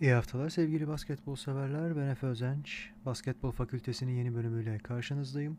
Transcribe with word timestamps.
İyi 0.00 0.12
haftalar 0.12 0.50
sevgili 0.50 0.88
basketbol 0.88 1.36
severler. 1.36 1.96
Ben 1.96 2.06
Efe 2.06 2.26
Özenç. 2.26 2.90
Basketbol 3.06 3.50
Fakültesinin 3.50 4.12
yeni 4.12 4.34
bölümüyle 4.34 4.78
karşınızdayım. 4.78 5.58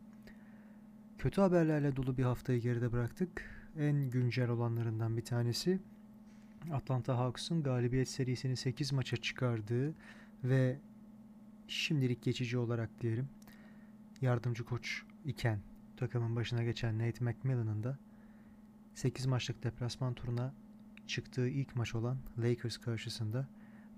Kötü 1.18 1.40
haberlerle 1.40 1.96
dolu 1.96 2.16
bir 2.16 2.22
haftayı 2.22 2.60
geride 2.60 2.92
bıraktık. 2.92 3.42
En 3.78 4.10
güncel 4.10 4.48
olanlarından 4.48 5.16
bir 5.16 5.24
tanesi 5.24 5.80
Atlanta 6.72 7.18
Hawks'ın 7.18 7.62
galibiyet 7.62 8.08
serisini 8.08 8.56
8 8.56 8.92
maça 8.92 9.16
çıkardığı 9.16 9.94
ve 10.44 10.78
şimdilik 11.68 12.22
geçici 12.22 12.58
olarak 12.58 13.00
diyelim 13.00 13.28
yardımcı 14.20 14.64
koç 14.64 15.02
iken 15.24 15.58
takımın 15.96 16.36
başına 16.36 16.62
geçen 16.62 16.98
Nate 16.98 17.24
McMillan'ın 17.24 17.82
da 17.82 17.98
8 18.94 19.26
maçlık 19.26 19.64
deplasman 19.64 20.14
turuna 20.14 20.54
çıktığı 21.06 21.48
ilk 21.48 21.76
maç 21.76 21.94
olan 21.94 22.18
Lakers 22.38 22.76
karşısında 22.76 23.48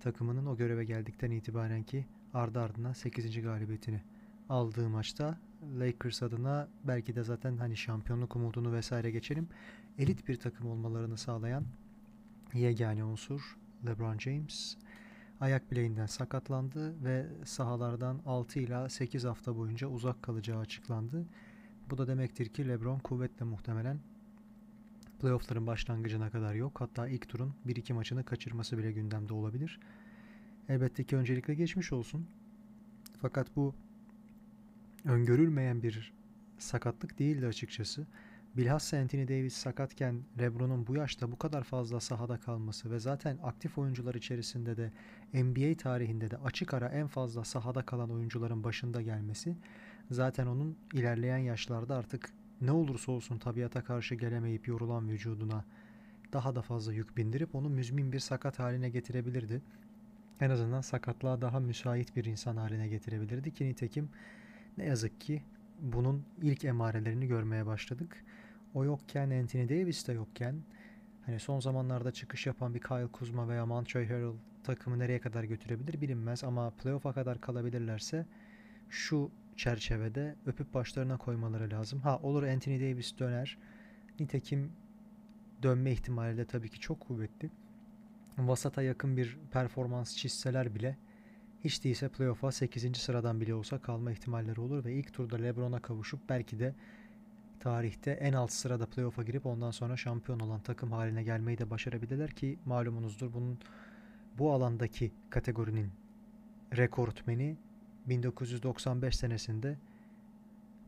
takımının 0.05 0.47
o 0.47 0.57
göreve 0.57 0.85
geldikten 0.85 1.31
itibaren 1.31 1.83
ki 1.83 2.07
ardı 2.35 2.61
ardına 2.61 2.95
8. 2.95 3.43
galibiyetini 3.43 4.03
aldığı 4.49 4.89
maçta 4.89 5.39
Lakers 5.79 6.23
adına 6.23 6.69
belki 6.85 7.15
de 7.15 7.23
zaten 7.23 7.57
hani 7.57 7.77
şampiyonluk 7.77 8.37
umudunu 8.37 8.73
vesaire 8.73 9.11
geçelim. 9.11 9.49
Elit 9.99 10.29
bir 10.29 10.37
takım 10.37 10.71
olmalarını 10.71 11.17
sağlayan 11.17 11.65
yegane 12.55 13.05
unsur 13.05 13.57
LeBron 13.87 14.19
James 14.19 14.77
ayak 15.41 15.71
bileğinden 15.71 16.07
sakatlandı 16.07 17.05
ve 17.05 17.27
sahalardan 17.45 18.21
6 18.27 18.59
ila 18.59 18.89
8 18.89 19.25
hafta 19.25 19.57
boyunca 19.57 19.87
uzak 19.87 20.23
kalacağı 20.23 20.59
açıklandı. 20.59 21.27
Bu 21.91 21.99
da 21.99 22.07
demektir 22.07 22.47
ki 22.47 22.69
LeBron 22.69 22.99
kuvvetle 22.99 23.45
muhtemelen 23.45 23.99
playoffların 25.21 25.67
başlangıcına 25.67 26.31
kadar 26.31 26.55
yok. 26.55 26.81
Hatta 26.81 27.09
ilk 27.09 27.29
turun 27.29 27.55
1-2 27.67 27.93
maçını 27.93 28.25
kaçırması 28.25 28.79
bile 28.79 28.93
gündemde 28.93 29.35
olabilir. 29.35 29.81
Elbette 30.69 31.05
ki 31.05 31.17
öncelikle 31.17 31.55
geçmiş 31.55 31.93
olsun. 31.93 32.27
Fakat 33.21 33.57
bu 33.57 33.75
öngörülmeyen 35.05 35.83
bir 35.83 36.13
sakatlık 36.59 37.19
değildi 37.19 37.47
açıkçası. 37.47 38.07
Bilhassa 38.57 38.97
Anthony 38.97 39.29
Davis 39.29 39.55
sakatken 39.55 40.23
LeBron'un 40.39 40.87
bu 40.87 40.95
yaşta 40.95 41.33
bu 41.33 41.39
kadar 41.39 41.65
fazla 41.65 42.01
sahada 42.01 42.37
kalması 42.37 42.91
ve 42.91 42.99
zaten 42.99 43.39
aktif 43.43 43.79
oyuncular 43.79 44.15
içerisinde 44.15 44.77
de 44.77 44.93
NBA 45.33 45.77
tarihinde 45.77 46.31
de 46.31 46.37
açık 46.37 46.75
ara 46.75 46.89
en 46.89 47.07
fazla 47.07 47.45
sahada 47.45 47.83
kalan 47.83 48.11
oyuncuların 48.11 48.65
başında 48.65 49.03
gelmesi 49.03 49.57
zaten 50.11 50.47
onun 50.47 50.77
ilerleyen 50.93 51.39
yaşlarda 51.39 51.97
artık 51.97 52.31
ne 52.61 52.73
olursa 52.73 53.13
olsun 53.13 53.39
tabiata 53.39 53.85
karşı 53.85 54.15
gelemeyip 54.15 54.69
yorulan 54.69 55.09
vücuduna 55.09 55.65
daha 56.33 56.57
da 56.57 56.63
fazla 56.63 56.93
yük 56.93 57.17
bindirip 57.17 57.55
onu 57.55 57.69
müzmin 57.69 58.13
bir 58.13 58.19
sakat 58.19 58.59
haline 58.59 58.91
getirebilirdi. 58.91 59.63
En 60.41 60.51
azından 60.51 60.81
sakatlığa 60.81 61.41
daha 61.41 61.61
müsait 61.61 62.17
bir 62.17 62.25
insan 62.25 62.57
haline 62.57 62.89
getirebilirdi 62.89 63.55
ki 63.55 63.65
nitekim 63.65 64.09
ne 64.79 64.85
yazık 64.85 65.21
ki 65.21 65.43
bunun 65.81 66.25
ilk 66.43 66.65
emarelerini 66.65 67.27
görmeye 67.27 67.67
başladık. 67.67 68.25
O 68.75 68.85
yokken 68.85 69.31
Anthony 69.31 69.69
Davis 69.69 70.09
de 70.09 70.13
yokken 70.13 70.55
hani 71.27 71.41
son 71.41 71.61
zamanlarda 71.61 72.13
çıkış 72.13 72.47
yapan 72.47 72.75
bir 72.75 72.81
Kyle 72.81 73.07
Kuzma 73.07 73.49
veya 73.49 73.67
Montrezl 73.67 74.13
Harrell 74.13 74.33
takımı 74.65 74.99
nereye 74.99 75.19
kadar 75.19 75.45
götürebilir 75.45 76.01
bilinmez 76.01 76.45
ama 76.45 76.71
playoff'a 76.71 77.13
kadar 77.13 77.41
kalabilirlerse 77.41 78.27
şu 78.91 79.31
çerçevede 79.57 80.37
öpüp 80.47 80.75
başlarına 80.75 81.17
koymaları 81.17 81.71
lazım. 81.71 82.01
Ha 82.01 82.19
olur 82.23 82.43
Anthony 82.43 82.81
Davis 82.81 83.19
döner. 83.19 83.59
Nitekim 84.21 84.73
dönme 85.63 85.93
ihtimali 85.93 86.37
de 86.37 86.45
tabii 86.45 86.69
ki 86.69 86.81
çok 86.81 87.01
kuvvetli. 87.01 87.51
Vasata 88.39 88.83
yakın 88.83 89.17
bir 89.17 89.39
performans 89.53 90.17
çizseler 90.17 90.75
bile 90.75 90.97
hiç 91.65 91.85
değilse 91.85 92.09
playoff'a 92.09 92.53
8. 92.53 92.97
sıradan 92.97 93.41
bile 93.41 93.55
olsa 93.55 93.79
kalma 93.79 94.13
ihtimalleri 94.13 94.61
olur 94.61 94.85
ve 94.85 94.95
ilk 94.95 95.13
turda 95.13 95.37
LeBron'a 95.37 95.83
kavuşup 95.83 96.21
belki 96.29 96.59
de 96.59 96.75
tarihte 97.61 98.11
en 98.11 98.33
alt 98.33 98.53
sırada 98.53 98.87
playoff'a 98.87 99.23
girip 99.23 99.47
ondan 99.47 99.71
sonra 99.71 99.97
şampiyon 99.97 100.41
olan 100.41 100.61
takım 100.61 100.93
haline 100.93 101.23
gelmeyi 101.23 101.59
de 101.59 101.71
başarabilirler 101.71 102.31
ki 102.31 102.59
malumunuzdur 102.65 103.33
bunun 103.33 103.59
bu 104.39 104.53
alandaki 104.53 105.13
kategorinin 105.31 105.91
rekortmeni 106.77 107.57
1995 108.07 109.17
senesinde 109.17 109.77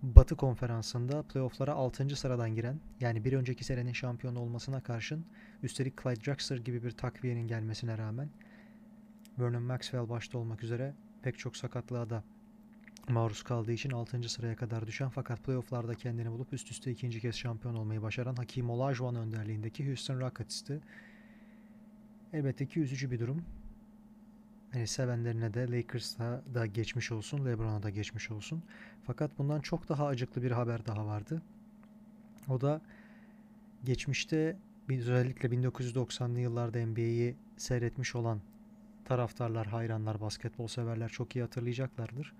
Batı 0.02 0.36
konferansında 0.36 1.22
playofflara 1.22 1.72
6. 1.72 2.16
sıradan 2.16 2.54
giren 2.54 2.80
yani 3.00 3.24
bir 3.24 3.32
önceki 3.32 3.64
senenin 3.64 3.92
şampiyon 3.92 4.36
olmasına 4.36 4.80
karşın 4.80 5.24
üstelik 5.62 6.02
Clyde 6.02 6.24
Drexler 6.24 6.56
gibi 6.56 6.82
bir 6.82 6.90
takviyenin 6.90 7.48
gelmesine 7.48 7.98
rağmen 7.98 8.28
Vernon 9.38 9.62
Maxwell 9.62 10.08
başta 10.08 10.38
olmak 10.38 10.62
üzere 10.62 10.94
pek 11.22 11.38
çok 11.38 11.56
sakatlığa 11.56 12.10
da 12.10 12.24
maruz 13.08 13.42
kaldığı 13.42 13.72
için 13.72 13.90
6. 13.90 14.28
sıraya 14.28 14.56
kadar 14.56 14.86
düşen 14.86 15.08
fakat 15.08 15.44
playofflarda 15.44 15.94
kendini 15.94 16.30
bulup 16.30 16.52
üst 16.52 16.70
üste 16.70 16.90
ikinci 16.90 17.20
kez 17.20 17.34
şampiyon 17.34 17.74
olmayı 17.74 18.02
başaran 18.02 18.36
Hakim 18.36 18.70
Olajuwon 18.70 19.14
önderliğindeki 19.14 19.88
Houston 19.88 20.20
Rockets'tı. 20.20 20.80
Elbette 22.32 22.66
ki 22.66 22.80
üzücü 22.80 23.10
bir 23.10 23.18
durum. 23.18 23.44
Yani 24.74 24.86
sevenlerine 24.86 25.54
de 25.54 25.70
Lakers'a 25.70 26.42
da 26.54 26.66
geçmiş 26.66 27.12
olsun, 27.12 27.46
LeBron'a 27.46 27.82
da 27.82 27.90
geçmiş 27.90 28.30
olsun. 28.30 28.62
Fakat 29.06 29.38
bundan 29.38 29.60
çok 29.60 29.88
daha 29.88 30.06
acıklı 30.06 30.42
bir 30.42 30.50
haber 30.50 30.86
daha 30.86 31.06
vardı. 31.06 31.42
O 32.48 32.60
da 32.60 32.80
geçmişte 33.84 34.56
özellikle 34.88 35.48
1990'lı 35.48 36.40
yıllarda 36.40 36.86
NBA'yi 36.86 37.36
seyretmiş 37.56 38.14
olan 38.14 38.40
taraftarlar, 39.04 39.66
hayranlar, 39.66 40.20
basketbol 40.20 40.66
severler 40.66 41.08
çok 41.08 41.36
iyi 41.36 41.42
hatırlayacaklardır. 41.42 42.32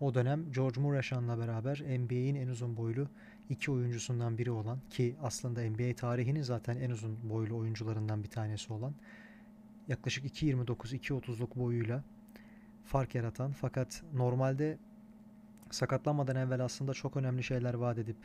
O 0.00 0.14
dönem 0.14 0.52
George 0.52 0.80
Murashan'la 0.80 1.38
beraber 1.38 1.82
NBA'in 1.98 2.34
en 2.34 2.48
uzun 2.48 2.76
boylu 2.76 3.08
iki 3.50 3.70
oyuncusundan 3.70 4.38
biri 4.38 4.50
olan 4.50 4.78
ki 4.90 5.16
aslında 5.22 5.70
NBA 5.70 5.94
tarihinin 5.96 6.42
zaten 6.42 6.76
en 6.76 6.90
uzun 6.90 7.18
boylu 7.30 7.56
oyuncularından 7.56 8.22
bir 8.22 8.28
tanesi 8.28 8.72
olan 8.72 8.94
yaklaşık 9.88 10.24
2.29-2.30'luk 10.24 11.56
boyuyla 11.56 12.04
fark 12.84 13.14
yaratan 13.14 13.52
fakat 13.52 14.02
normalde 14.14 14.78
sakatlanmadan 15.70 16.36
evvel 16.36 16.64
aslında 16.64 16.94
çok 16.94 17.16
önemli 17.16 17.42
şeyler 17.42 17.74
vaat 17.74 17.98
edip 17.98 18.16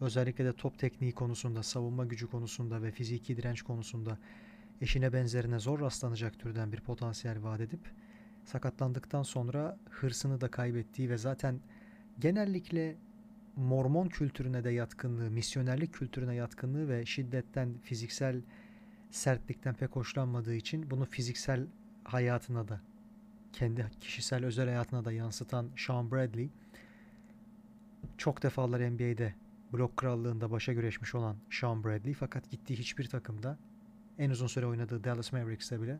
özellikle 0.00 0.44
de 0.44 0.52
top 0.52 0.78
tekniği 0.78 1.12
konusunda, 1.12 1.62
savunma 1.62 2.04
gücü 2.04 2.26
konusunda 2.26 2.82
ve 2.82 2.90
fiziki 2.90 3.36
direnç 3.36 3.62
konusunda 3.62 4.18
eşine 4.80 5.12
benzerine 5.12 5.58
zor 5.58 5.80
rastlanacak 5.80 6.38
türden 6.38 6.72
bir 6.72 6.80
potansiyel 6.80 7.42
vaat 7.42 7.60
edip 7.60 7.80
sakatlandıktan 8.44 9.22
sonra 9.22 9.78
hırsını 9.90 10.40
da 10.40 10.48
kaybettiği 10.50 11.10
ve 11.10 11.18
zaten 11.18 11.60
genellikle 12.18 12.96
Mormon 13.56 14.08
kültürüne 14.08 14.64
de 14.64 14.70
yatkınlığı, 14.70 15.30
misyonerlik 15.30 15.94
kültürüne 15.94 16.34
yatkınlığı 16.34 16.88
ve 16.88 17.06
şiddetten, 17.06 17.74
fiziksel 17.82 18.42
sertlikten 19.10 19.74
pek 19.74 19.96
hoşlanmadığı 19.96 20.54
için 20.54 20.90
bunu 20.90 21.04
fiziksel 21.04 21.66
hayatına 22.04 22.68
da 22.68 22.80
kendi 23.52 23.90
kişisel 24.00 24.44
özel 24.44 24.66
hayatına 24.66 25.04
da 25.04 25.12
yansıtan 25.12 25.70
Sean 25.76 26.10
Bradley 26.10 26.50
çok 28.18 28.42
defalar 28.42 28.90
NBA'de 28.90 29.34
blok 29.72 29.96
krallığında 29.96 30.50
başa 30.50 30.72
güreşmiş 30.72 31.14
olan 31.14 31.36
Sean 31.50 31.84
Bradley 31.84 32.14
fakat 32.14 32.50
gittiği 32.50 32.76
hiçbir 32.76 33.08
takımda 33.08 33.58
en 34.18 34.30
uzun 34.30 34.46
süre 34.46 34.66
oynadığı 34.66 35.04
Dallas 35.04 35.32
Mavericks'te 35.32 35.82
bile 35.82 35.98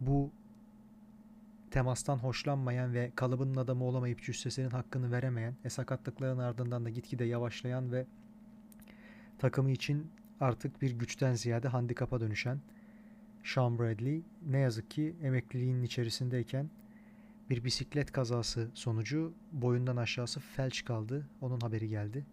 bu 0.00 0.32
temastan 1.70 2.16
hoşlanmayan 2.16 2.94
ve 2.94 3.12
kalıbının 3.14 3.56
adamı 3.56 3.84
olamayıp 3.84 4.22
cüssesinin 4.22 4.70
hakkını 4.70 5.12
veremeyen, 5.12 5.56
e 5.64 5.70
sakatlıkların 5.70 6.38
ardından 6.38 6.84
da 6.84 6.90
gitgide 6.90 7.24
yavaşlayan 7.24 7.92
ve 7.92 8.06
takımı 9.38 9.70
için 9.70 10.10
artık 10.40 10.82
bir 10.82 10.90
güçten 10.90 11.34
ziyade 11.34 11.68
handikapa 11.68 12.20
dönüşen 12.20 12.60
Sean 13.44 13.78
Bradley 13.78 14.22
ne 14.46 14.58
yazık 14.58 14.90
ki 14.90 15.14
emekliliğinin 15.22 15.82
içerisindeyken 15.82 16.70
bir 17.50 17.64
bisiklet 17.64 18.12
kazası 18.12 18.70
sonucu 18.74 19.34
boyundan 19.52 19.96
aşağısı 19.96 20.40
felç 20.40 20.84
kaldı. 20.84 21.28
Onun 21.40 21.60
haberi 21.60 21.88
geldi. 21.88 22.26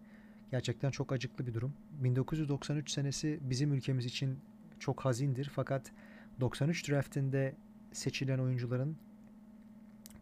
Gerçekten 0.50 0.90
çok 0.90 1.12
acıklı 1.12 1.46
bir 1.46 1.54
durum. 1.54 1.74
1993 1.90 2.90
senesi 2.90 3.38
bizim 3.42 3.72
ülkemiz 3.72 4.06
için 4.06 4.38
çok 4.78 5.04
hazindir 5.04 5.50
fakat 5.54 5.92
93 6.40 6.88
draftinde 6.88 7.54
seçilen 7.92 8.38
oyuncuların 8.38 8.96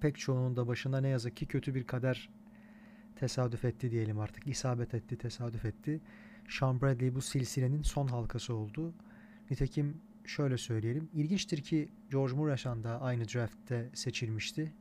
pek 0.00 0.19
çoğunun 0.19 0.56
da 0.56 0.67
başına 0.67 1.00
ne 1.00 1.09
yazık 1.09 1.37
ki 1.37 1.47
kötü 1.47 1.75
bir 1.75 1.85
kader 1.85 2.29
tesadüf 3.17 3.65
etti 3.65 3.91
diyelim 3.91 4.19
artık. 4.19 4.47
İsabet 4.47 4.94
etti, 4.94 5.17
tesadüf 5.17 5.65
etti. 5.65 6.00
Sean 6.50 6.81
Bradley 6.81 7.14
bu 7.14 7.20
silsilenin 7.20 7.82
son 7.82 8.06
halkası 8.06 8.55
oldu. 8.55 8.94
Nitekim 9.50 10.00
şöyle 10.25 10.58
söyleyelim. 10.58 11.08
İlginçtir 11.14 11.62
ki 11.62 11.88
George 12.11 12.35
Murashan 12.35 12.85
da 12.85 13.00
aynı 13.00 13.25
draftte 13.25 13.91
seçilmişti. 13.94 14.73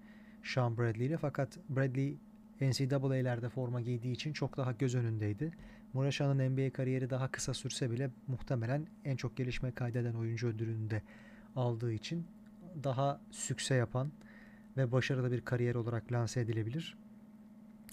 Sean 0.44 0.78
Bradley 0.78 1.08
ile 1.08 1.18
fakat 1.18 1.58
Bradley 1.70 2.18
NCAA'lerde 2.62 3.50
forma 3.50 3.82
giydiği 3.82 4.14
için 4.14 4.34
çok 4.34 4.58
daha 4.58 4.72
göz 4.72 4.96
önündeydi. 4.96 5.52
Murashan'ın 5.94 6.50
NBA 6.50 6.74
kariyeri 6.74 7.10
daha 7.10 7.32
kısa 7.32 7.54
sürse 7.54 7.92
bile 7.92 8.10
muhtemelen 8.28 8.88
en 9.06 9.16
çok 9.16 9.38
gelişme 9.38 9.72
kaydeden 9.72 10.14
oyuncu 10.14 10.48
ödülünü 10.48 10.90
de 10.90 11.02
aldığı 11.56 11.94
için 11.94 12.28
daha 12.84 13.22
sükse 13.32 13.76
yapan 13.76 14.12
ve 14.78 14.92
başarılı 14.92 15.32
bir 15.32 15.42
kariyer 15.42 15.76
olarak 15.76 16.12
lanse 16.12 16.42
edilebilir. 16.42 16.98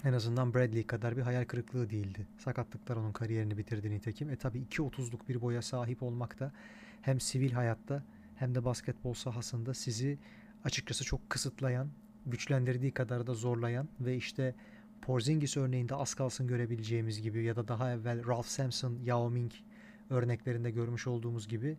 En 0.03 0.13
azından 0.13 0.53
Bradley 0.53 0.83
kadar 0.83 1.17
bir 1.17 1.21
hayal 1.21 1.45
kırıklığı 1.45 1.89
değildi. 1.89 2.27
Sakatlıklar 2.37 2.95
onun 2.95 3.11
kariyerini 3.11 3.57
bitirdi 3.57 3.91
nitekim. 3.91 4.29
E 4.29 4.35
tabi 4.35 4.59
2.30'luk 4.59 5.27
bir 5.29 5.41
boya 5.41 5.61
sahip 5.61 6.03
olmak 6.03 6.39
da 6.39 6.51
hem 7.01 7.19
sivil 7.19 7.51
hayatta 7.51 8.03
hem 8.35 8.55
de 8.55 8.65
basketbol 8.65 9.13
sahasında 9.13 9.73
sizi 9.73 10.17
açıkçası 10.63 11.03
çok 11.03 11.29
kısıtlayan, 11.29 11.89
güçlendirdiği 12.25 12.91
kadar 12.91 13.27
da 13.27 13.33
zorlayan 13.33 13.89
ve 13.99 14.15
işte 14.15 14.55
Porzingis 15.01 15.57
örneğinde 15.57 15.95
az 15.95 16.13
kalsın 16.13 16.47
görebileceğimiz 16.47 17.21
gibi 17.21 17.43
ya 17.43 17.55
da 17.55 17.67
daha 17.67 17.91
evvel 17.91 18.27
Ralph 18.27 18.47
Sampson, 18.47 18.99
Yao 19.03 19.29
Ming 19.29 19.51
örneklerinde 20.09 20.71
görmüş 20.71 21.07
olduğumuz 21.07 21.47
gibi 21.47 21.77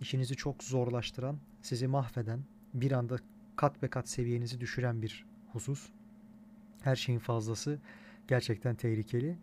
işinizi 0.00 0.36
çok 0.36 0.64
zorlaştıran, 0.64 1.38
sizi 1.62 1.86
mahveden, 1.86 2.40
bir 2.74 2.92
anda 2.92 3.16
kat 3.56 3.82
be 3.82 3.88
kat 3.88 4.08
seviyenizi 4.08 4.60
düşüren 4.60 5.02
bir 5.02 5.26
husus. 5.52 5.90
Her 6.86 6.96
şeyin 6.96 7.18
fazlası 7.18 7.78
gerçekten 8.28 8.74
tehlikeli. 8.74 9.36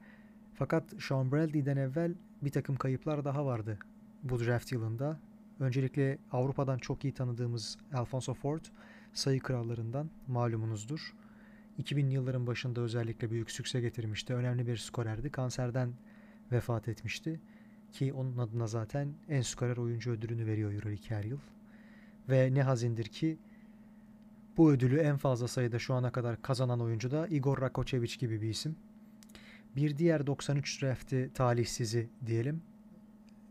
Fakat 0.53 0.83
Sean 0.99 1.31
Bradley'den 1.31 1.77
evvel 1.77 2.13
bir 2.41 2.49
takım 2.49 2.75
kayıplar 2.75 3.25
daha 3.25 3.45
vardı 3.45 3.79
bu 4.23 4.39
draft 4.39 4.71
yılında. 4.71 5.19
Öncelikle 5.59 6.17
Avrupa'dan 6.31 6.77
çok 6.77 7.03
iyi 7.03 7.13
tanıdığımız 7.13 7.77
Alfonso 7.93 8.33
Ford 8.33 8.61
sayı 9.13 9.39
krallarından 9.39 10.09
malumunuzdur. 10.27 11.13
2000'li 11.81 12.13
yılların 12.13 12.47
başında 12.47 12.81
özellikle 12.81 13.31
büyük 13.31 13.51
sükse 13.51 13.81
getirmişti. 13.81 14.33
Önemli 14.33 14.67
bir 14.67 14.77
skorerdi. 14.77 15.29
Kanserden 15.29 15.93
vefat 16.51 16.87
etmişti. 16.87 17.39
Ki 17.91 18.13
onun 18.13 18.37
adına 18.37 18.67
zaten 18.67 19.13
en 19.29 19.41
skorer 19.41 19.77
oyuncu 19.77 20.11
ödülünü 20.11 20.45
veriyor 20.45 20.73
Euroleague 20.73 21.17
her 21.17 21.23
yıl. 21.23 21.39
Ve 22.29 22.53
ne 22.53 22.63
hazindir 22.63 23.05
ki 23.05 23.37
bu 24.57 24.71
ödülü 24.71 24.99
en 24.99 25.17
fazla 25.17 25.47
sayıda 25.47 25.79
şu 25.79 25.93
ana 25.93 26.11
kadar 26.11 26.41
kazanan 26.41 26.81
oyuncu 26.81 27.11
da 27.11 27.27
Igor 27.27 27.61
Rakocevic 27.61 28.15
gibi 28.19 28.41
bir 28.41 28.49
isim. 28.49 28.75
Bir 29.75 29.97
diğer 29.97 30.27
93 30.27 30.81
drafti 30.81 31.31
talihsizi 31.33 32.09
diyelim. 32.25 32.61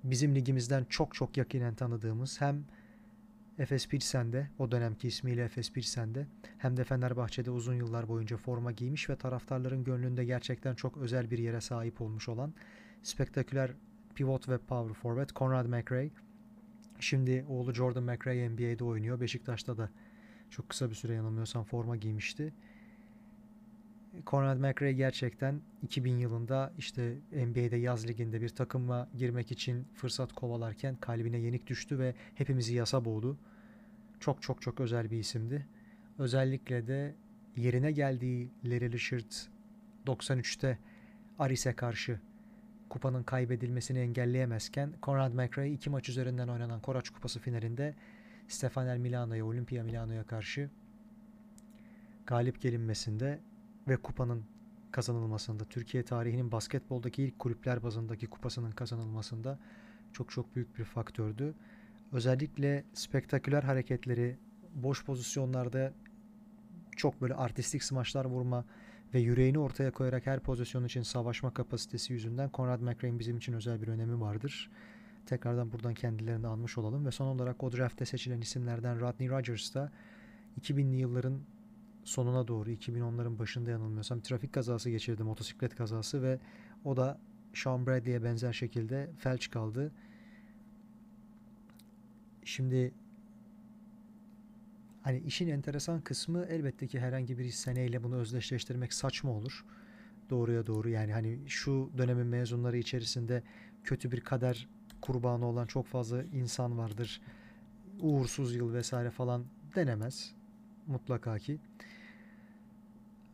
Bizim 0.05 0.35
ligimizden 0.35 0.85
çok 0.85 1.15
çok 1.15 1.37
yakinen 1.37 1.75
tanıdığımız 1.75 2.41
hem 2.41 2.65
Efes 3.59 3.89
Pilsen'de 3.89 4.51
o 4.59 4.71
dönemki 4.71 5.09
ismiyle 5.09 5.45
Efes 5.45 5.73
Pilsen'de 5.73 6.27
hem 6.59 6.77
de 6.77 6.85
Fenerbahçe'de 6.85 7.51
uzun 7.51 7.75
yıllar 7.75 8.09
boyunca 8.09 8.37
forma 8.37 8.73
giymiş 8.73 9.11
ve 9.11 9.17
taraftarların 9.17 9.85
gönlünde 9.85 10.25
gerçekten 10.25 10.75
çok 10.75 10.97
özel 10.97 11.31
bir 11.31 11.39
yere 11.39 11.61
sahip 11.61 12.01
olmuş 12.01 12.29
olan 12.29 12.55
spektaküler 13.03 13.71
pivot 14.15 14.49
ve 14.49 14.59
power 14.59 14.95
forward 14.95 15.31
Conrad 15.37 15.67
McRae. 15.67 16.11
Şimdi 17.01 17.45
oğlu 17.49 17.75
Jordan 17.75 18.03
McRae 18.03 18.49
NBA'de 18.49 18.85
oynuyor. 18.85 19.21
Beşiktaş'ta 19.21 19.79
da 19.79 19.91
çok 20.53 20.69
kısa 20.69 20.91
bir 20.91 20.95
süre 20.95 21.15
yanılmıyorsam 21.15 21.65
forma 21.65 21.97
giymişti. 21.97 22.53
Conrad 24.27 24.59
McRae 24.59 24.93
gerçekten 24.93 25.61
2000 25.83 26.17
yılında 26.17 26.73
işte 26.79 27.17
NBA'de 27.33 27.77
yaz 27.77 28.09
liginde 28.09 28.41
bir 28.41 28.49
takıma 28.49 29.09
girmek 29.19 29.53
için 29.53 29.85
fırsat 29.95 30.33
kovalarken 30.33 30.97
kalbine 30.97 31.39
yenik 31.39 31.67
düştü 31.67 31.99
ve 31.99 32.15
hepimizi 32.35 32.75
yasa 32.75 33.05
boğdu. 33.05 33.39
Çok 34.21 34.43
çok 34.43 34.63
çok 34.63 34.81
özel 34.81 35.11
bir 35.11 35.19
isimdi. 35.19 35.67
Özellikle 36.19 36.87
de 36.87 37.15
yerine 37.57 37.93
geldiği 37.93 38.51
Larry 38.65 38.93
Richard 38.93 39.33
93'te 40.07 40.79
Aris'e 41.39 41.73
karşı 41.73 42.21
kupanın 42.89 43.23
kaybedilmesini 43.23 43.99
engelleyemezken 43.99 44.93
Conrad 45.03 45.33
McRae 45.33 45.71
iki 45.71 45.91
maç 45.91 46.09
üzerinden 46.09 46.49
oynanan 46.49 46.81
Koraç 46.81 47.11
Kupası 47.11 47.41
finalinde 47.41 47.95
Stefanel 48.53 48.99
Milano'ya, 48.99 49.47
Olimpia 49.47 49.85
Milano'ya 49.85 50.25
karşı 50.25 50.71
galip 52.27 52.61
gelinmesinde 52.61 53.41
ve 53.89 53.97
kupanın 53.97 54.45
kazanılmasında, 54.91 55.65
Türkiye 55.65 56.03
tarihinin 56.03 56.53
basketboldaki 56.53 57.23
ilk 57.23 57.39
kulüpler 57.39 57.83
bazındaki 57.83 58.27
kupasının 58.27 58.71
kazanılmasında 58.71 59.59
çok 60.13 60.31
çok 60.31 60.57
büyük 60.57 60.79
bir 60.79 60.85
faktördü. 60.85 61.55
Özellikle 62.13 62.85
spektaküler 62.95 63.63
hareketleri, 63.63 64.39
boş 64.75 65.05
pozisyonlarda 65.05 65.93
çok 66.97 67.21
böyle 67.21 67.35
artistik 67.35 67.83
smaçlar 67.83 68.25
vurma 68.25 68.65
ve 69.15 69.21
yüreğini 69.21 69.59
ortaya 69.59 69.91
koyarak 69.91 70.27
her 70.27 70.41
pozisyon 70.41 70.85
için 70.85 71.03
savaşma 71.03 71.55
kapasitesi 71.55 72.13
yüzünden 72.13 72.51
Conrad 72.55 72.81
McRae'in 72.81 73.19
bizim 73.19 73.37
için 73.37 73.53
özel 73.53 73.83
bir 73.83 73.89
önemi 73.89 74.21
vardır. 74.21 74.71
Tekrardan 75.27 75.73
buradan 75.73 75.95
kendilerini 75.95 76.47
almış 76.47 76.79
olalım 76.79 77.07
ve 77.07 77.11
son 77.11 77.27
olarak 77.27 77.63
o 77.63 77.73
draftte 77.73 78.05
seçilen 78.05 78.41
isimlerden 78.41 79.01
Rodney 79.01 79.29
Rogers 79.29 79.75
da 79.75 79.93
2000'li 80.61 80.97
yılların 80.97 81.41
sonuna 82.05 82.49
doğru 82.49 82.71
2010'ların 82.71 83.39
başında 83.39 83.71
yanılmıyorsam 83.71 84.21
trafik 84.21 84.53
kazası 84.53 84.91
geçirdi 84.91 85.23
motosiklet 85.23 85.75
kazası 85.75 86.23
ve 86.23 86.39
o 86.85 86.97
da 86.97 87.19
Sean 87.55 87.87
Bradley'e 87.87 88.25
benzer 88.25 88.53
şekilde 88.53 89.11
felç 89.19 89.51
kaldı. 89.51 89.93
Şimdi 92.45 92.93
hani 95.03 95.19
işin 95.19 95.49
enteresan 95.49 96.01
kısmı 96.01 96.45
elbette 96.45 96.87
ki 96.87 97.01
herhangi 97.01 97.39
bir 97.39 97.51
seneyle 97.51 98.03
bunu 98.03 98.17
özdeşleştirmek 98.17 98.93
saçma 98.93 99.31
olur. 99.31 99.65
Doğruya 100.31 100.67
doğru 100.67 100.89
yani 100.89 101.13
hani 101.13 101.39
şu 101.47 101.91
dönemin 101.99 102.27
mezunları 102.27 102.79
içerisinde 102.79 103.43
kötü 103.85 104.13
bir 104.13 104.21
kader 104.21 104.69
kurbanı 105.03 105.47
olan 105.47 105.67
çok 105.67 105.87
fazla 105.87 106.23
insan 106.23 106.79
vardır. 106.79 107.21
Uğursuz 108.01 108.55
yıl 108.55 108.73
vesaire 108.75 109.11
falan 109.11 109.45
denemez 109.75 110.35
mutlaka 110.87 111.39
ki. 111.39 111.59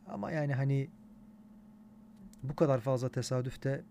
Ama 0.07 0.31
yani 0.31 0.53
hani 0.53 0.89
bu 2.43 2.55
kadar 2.55 2.79
fazla 2.79 3.09
tesadüf 3.09 3.63
de 3.63 3.83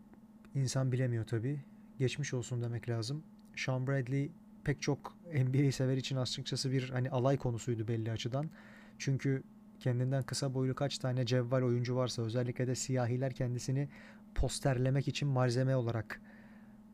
insan 0.54 0.92
bilemiyor 0.92 1.25
tabi. 1.26 1.60
Geçmiş 1.98 2.34
olsun 2.34 2.62
demek 2.62 2.88
lazım. 2.88 3.22
Sean 3.56 3.86
Bradley 3.86 4.31
pek 4.64 4.82
çok 4.82 5.16
NBA 5.34 5.72
sever 5.72 5.96
için 5.96 6.16
açıkçası 6.16 6.72
bir 6.72 6.90
hani 6.90 7.10
alay 7.10 7.36
konusuydu 7.36 7.88
belli 7.88 8.12
açıdan. 8.12 8.50
Çünkü 8.98 9.42
kendinden 9.81 10.22
kısa 10.22 10.54
boylu 10.54 10.74
kaç 10.74 10.98
tane 10.98 11.26
cevval 11.26 11.62
oyuncu 11.62 11.96
varsa 11.96 12.22
özellikle 12.22 12.66
de 12.66 12.74
siyahiler 12.74 13.32
kendisini 13.32 13.88
posterlemek 14.34 15.08
için 15.08 15.28
malzeme 15.28 15.76
olarak 15.76 16.20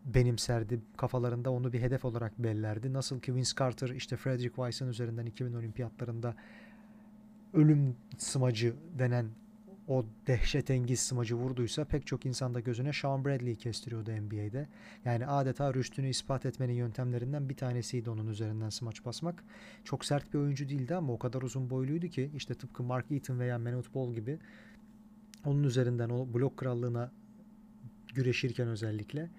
benimserdi. 0.05 0.81
Kafalarında 0.97 1.51
onu 1.51 1.73
bir 1.73 1.81
hedef 1.81 2.05
olarak 2.05 2.39
bellerdi. 2.39 2.93
Nasıl 2.93 3.21
ki 3.21 3.35
Vince 3.35 3.51
Carter 3.59 3.89
işte 3.89 4.17
Frederick 4.17 4.55
Weiss'ın 4.55 4.89
üzerinden 4.89 5.27
2000 5.27 5.55
olimpiyatlarında 5.55 6.35
ölüm 7.53 7.97
smacı 8.19 8.75
denen 8.99 9.27
o 9.89 10.05
dehşetengiz 10.27 11.01
smacı 11.01 11.37
vurduysa 11.37 11.85
pek 11.85 12.07
çok 12.07 12.27
insanda 12.27 12.61
gözüne 12.61 12.93
Sean 12.93 13.25
Bradley'i 13.25 13.57
kestiriyordu 13.57 14.11
NBA'de. 14.11 14.69
Yani 15.05 15.27
adeta 15.27 15.75
rüştünü 15.75 16.09
ispat 16.09 16.47
etmenin 16.47 16.73
yöntemlerinden 16.73 17.49
bir 17.49 17.57
tanesiydi 17.57 18.11
onun 18.11 18.29
üzerinden 18.29 18.71
smaç 18.71 19.05
basmak. 19.05 19.45
Çok 19.85 20.05
sert 20.05 20.35
bir 20.35 20.39
oyuncu 20.39 20.69
değildi 20.69 20.95
ama 20.95 21.13
o 21.13 21.19
kadar 21.19 21.43
uzun 21.43 21.71
boyluydu 21.71 22.09
ki 22.09 22.31
işte 22.35 22.55
tıpkı 22.55 22.83
Mark 22.83 23.11
Eaton 23.11 23.39
veya 23.39 23.59
Manute 23.59 23.95
Ball 23.95 24.15
gibi 24.15 24.39
onun 25.45 25.65
üzerinden 25.65 26.11
o 26.11 26.35
blok 26.35 26.57
krallığına 26.57 27.13
güreşirken 28.15 28.69
özellikle 28.69 29.31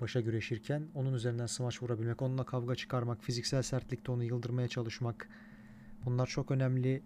başa 0.00 0.20
güreşirken 0.20 0.82
onun 0.94 1.14
üzerinden 1.14 1.46
smaç 1.46 1.82
vurabilmek, 1.82 2.22
onunla 2.22 2.44
kavga 2.44 2.74
çıkarmak, 2.74 3.24
fiziksel 3.24 3.62
sertlikte 3.62 4.12
onu 4.12 4.24
yıldırmaya 4.24 4.68
çalışmak 4.68 5.28
bunlar 6.04 6.26
çok 6.26 6.50
önemli 6.50 7.02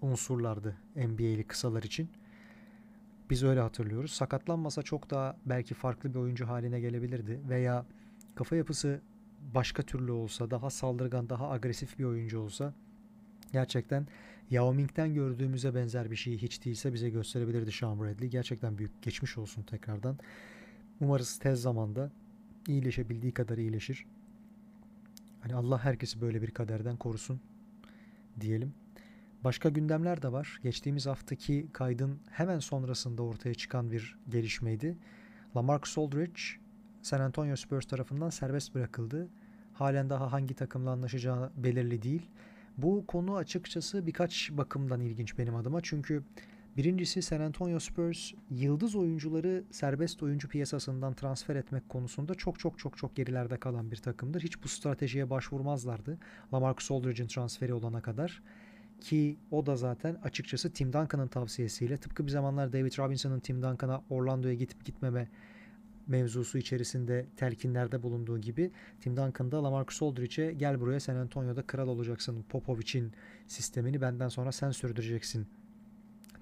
unsurlardı 0.00 0.76
NBA'li 0.96 1.44
kısalar 1.44 1.82
için. 1.82 2.10
Biz 3.30 3.42
öyle 3.42 3.60
hatırlıyoruz. 3.60 4.12
Sakatlanmasa 4.12 4.82
çok 4.82 5.10
daha 5.10 5.36
belki 5.46 5.74
farklı 5.74 6.14
bir 6.14 6.18
oyuncu 6.18 6.48
haline 6.48 6.80
gelebilirdi 6.80 7.40
veya 7.48 7.86
kafa 8.34 8.56
yapısı 8.56 9.00
başka 9.54 9.82
türlü 9.82 10.12
olsa, 10.12 10.50
daha 10.50 10.70
saldırgan, 10.70 11.28
daha 11.28 11.50
agresif 11.50 11.98
bir 11.98 12.04
oyuncu 12.04 12.40
olsa 12.40 12.74
gerçekten 13.52 14.06
Yao 14.50 14.74
Ming'den 14.74 15.14
gördüğümüze 15.14 15.74
benzer 15.74 16.10
bir 16.10 16.16
şeyi 16.16 16.38
hiç 16.38 16.64
değilse 16.64 16.92
bize 16.92 17.10
gösterebilirdi 17.10 17.72
Sean 17.72 18.00
Bradley. 18.00 18.28
Gerçekten 18.28 18.78
büyük 18.78 19.02
geçmiş 19.02 19.38
olsun 19.38 19.62
tekrardan. 19.62 20.18
Umarız 21.00 21.38
tez 21.38 21.62
zamanda 21.62 22.10
iyileşebildiği 22.68 23.34
kadar 23.34 23.58
iyileşir. 23.58 24.06
Hani 25.40 25.54
Allah 25.54 25.84
herkesi 25.84 26.20
böyle 26.20 26.42
bir 26.42 26.50
kaderden 26.50 26.96
korusun 26.96 27.40
diyelim. 28.40 28.74
Başka 29.44 29.68
gündemler 29.68 30.22
de 30.22 30.32
var. 30.32 30.60
Geçtiğimiz 30.62 31.06
haftaki 31.06 31.66
kaydın 31.72 32.18
hemen 32.30 32.58
sonrasında 32.58 33.22
ortaya 33.22 33.54
çıkan 33.54 33.90
bir 33.90 34.18
gelişmeydi. 34.28 34.96
Lamarcus 35.56 35.98
Aldridge 35.98 36.40
San 37.02 37.20
Antonio 37.20 37.56
Spurs 37.56 37.86
tarafından 37.86 38.30
serbest 38.30 38.74
bırakıldı. 38.74 39.28
Halen 39.72 40.10
daha 40.10 40.32
hangi 40.32 40.54
takımla 40.54 40.90
anlaşacağı 40.90 41.52
belirli 41.56 42.02
değil. 42.02 42.30
Bu 42.78 43.04
konu 43.06 43.36
açıkçası 43.36 44.06
birkaç 44.06 44.50
bakımdan 44.52 45.00
ilginç 45.00 45.38
benim 45.38 45.54
adıma. 45.54 45.80
Çünkü 45.82 46.22
Birincisi 46.76 47.22
San 47.22 47.40
Antonio 47.40 47.78
Spurs 47.78 48.32
yıldız 48.50 48.96
oyuncuları 48.96 49.64
serbest 49.70 50.22
oyuncu 50.22 50.48
piyasasından 50.48 51.14
transfer 51.14 51.56
etmek 51.56 51.88
konusunda 51.88 52.34
çok 52.34 52.58
çok 52.58 52.78
çok 52.78 52.98
çok 52.98 53.16
gerilerde 53.16 53.56
kalan 53.56 53.90
bir 53.90 53.96
takımdır. 53.96 54.42
Hiç 54.42 54.64
bu 54.64 54.68
stratejiye 54.68 55.30
başvurmazlardı. 55.30 56.18
Lamarcus 56.54 56.90
Aldridge'in 56.90 57.28
transferi 57.28 57.74
olana 57.74 58.02
kadar. 58.02 58.42
Ki 59.00 59.36
o 59.50 59.66
da 59.66 59.76
zaten 59.76 60.14
açıkçası 60.14 60.72
Tim 60.72 60.92
Duncan'ın 60.92 61.28
tavsiyesiyle 61.28 61.96
tıpkı 61.96 62.26
bir 62.26 62.30
zamanlar 62.30 62.72
David 62.72 62.98
Robinson'ın 62.98 63.40
Tim 63.40 63.62
Duncan'a 63.62 64.02
Orlando'ya 64.10 64.54
gidip 64.54 64.84
gitmeme 64.84 65.28
mevzusu 66.06 66.58
içerisinde 66.58 67.26
telkinlerde 67.36 68.02
bulunduğu 68.02 68.38
gibi 68.38 68.70
Tim 69.00 69.16
Duncan 69.16 69.52
da 69.52 69.64
Lamarcus 69.64 70.02
Aldridge'e 70.02 70.52
gel 70.52 70.80
buraya 70.80 71.00
San 71.00 71.16
Antonio'da 71.16 71.62
kral 71.62 71.88
olacaksın. 71.88 72.44
Popovic'in 72.48 73.12
sistemini 73.46 74.00
benden 74.00 74.28
sonra 74.28 74.52
sen 74.52 74.70
sürdüreceksin 74.70 75.46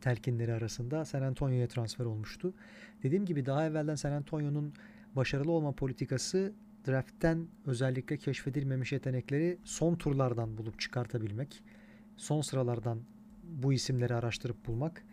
telkinleri 0.00 0.52
arasında 0.52 1.04
San 1.04 1.22
Antonio'ya 1.22 1.68
transfer 1.68 2.04
olmuştu. 2.04 2.54
Dediğim 3.02 3.24
gibi 3.24 3.46
daha 3.46 3.66
evvelden 3.66 3.94
San 3.94 4.12
Antonio'nun 4.12 4.72
başarılı 5.16 5.50
olma 5.50 5.72
politikası 5.72 6.52
draft'ten 6.86 7.46
özellikle 7.66 8.16
keşfedilmemiş 8.16 8.92
yetenekleri 8.92 9.58
son 9.64 9.94
turlardan 9.94 10.58
bulup 10.58 10.80
çıkartabilmek, 10.80 11.62
son 12.16 12.40
sıralardan 12.40 13.00
bu 13.44 13.72
isimleri 13.72 14.14
araştırıp 14.14 14.66
bulmak, 14.66 15.04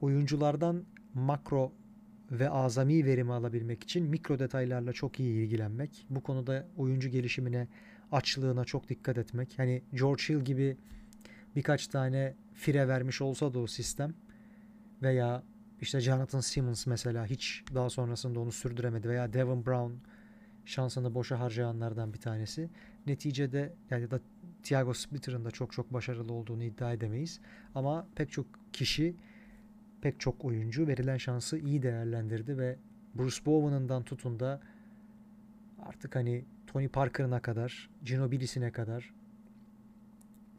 oyunculardan 0.00 0.84
makro 1.14 1.72
ve 2.30 2.50
azami 2.50 3.06
verimi 3.06 3.32
alabilmek 3.32 3.82
için 3.82 4.04
mikro 4.06 4.38
detaylarla 4.38 4.92
çok 4.92 5.20
iyi 5.20 5.44
ilgilenmek, 5.44 6.06
bu 6.10 6.22
konuda 6.22 6.66
oyuncu 6.76 7.08
gelişimine, 7.08 7.68
açlığına 8.12 8.64
çok 8.64 8.88
dikkat 8.88 9.18
etmek. 9.18 9.58
Hani 9.58 9.82
George 9.94 10.22
Hill 10.28 10.40
gibi 10.40 10.76
birkaç 11.56 11.86
tane 11.86 12.34
fire 12.54 12.88
vermiş 12.88 13.20
olsa 13.20 13.54
da 13.54 13.58
o 13.58 13.66
sistem 13.66 14.14
veya 15.02 15.42
işte 15.80 16.00
Jonathan 16.00 16.40
Simmons 16.40 16.86
mesela 16.86 17.26
hiç 17.26 17.64
daha 17.74 17.90
sonrasında 17.90 18.40
onu 18.40 18.52
sürdüremedi 18.52 19.08
veya 19.08 19.32
Devin 19.32 19.66
Brown 19.66 19.92
şansını 20.64 21.14
boşa 21.14 21.40
harcayanlardan 21.40 22.12
bir 22.12 22.18
tanesi. 22.18 22.70
Neticede 23.06 23.72
yani 23.90 24.10
da 24.10 24.20
Thiago 24.62 24.94
Splitter'ın 24.94 25.44
da 25.44 25.50
çok 25.50 25.72
çok 25.72 25.92
başarılı 25.92 26.32
olduğunu 26.32 26.62
iddia 26.62 26.92
edemeyiz. 26.92 27.40
Ama 27.74 28.06
pek 28.14 28.32
çok 28.32 28.46
kişi, 28.72 29.14
pek 30.00 30.20
çok 30.20 30.44
oyuncu 30.44 30.86
verilen 30.86 31.16
şansı 31.16 31.58
iyi 31.58 31.82
değerlendirdi 31.82 32.58
ve 32.58 32.78
Bruce 33.14 33.46
Bowen'ından 33.46 34.02
tutun 34.02 34.40
da 34.40 34.60
artık 35.86 36.16
hani 36.16 36.44
Tony 36.66 36.88
Parker'ına 36.88 37.42
kadar, 37.42 37.90
Ginobili'sine 38.04 38.70
kadar 38.72 39.14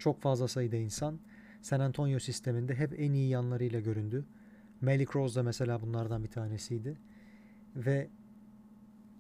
çok 0.03 0.21
fazla 0.21 0.47
sayıda 0.47 0.75
insan 0.75 1.19
San 1.61 1.79
Antonio 1.79 2.19
sisteminde 2.19 2.75
hep 2.75 2.99
en 2.99 3.13
iyi 3.13 3.29
yanlarıyla 3.29 3.79
göründü. 3.79 4.25
Malik 4.81 5.15
Rose 5.15 5.35
da 5.35 5.43
mesela 5.43 5.81
bunlardan 5.81 6.23
bir 6.23 6.29
tanesiydi. 6.29 6.97
Ve 7.75 8.09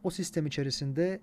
o 0.03 0.09
sistem 0.09 0.45
içerisinde 0.45 1.21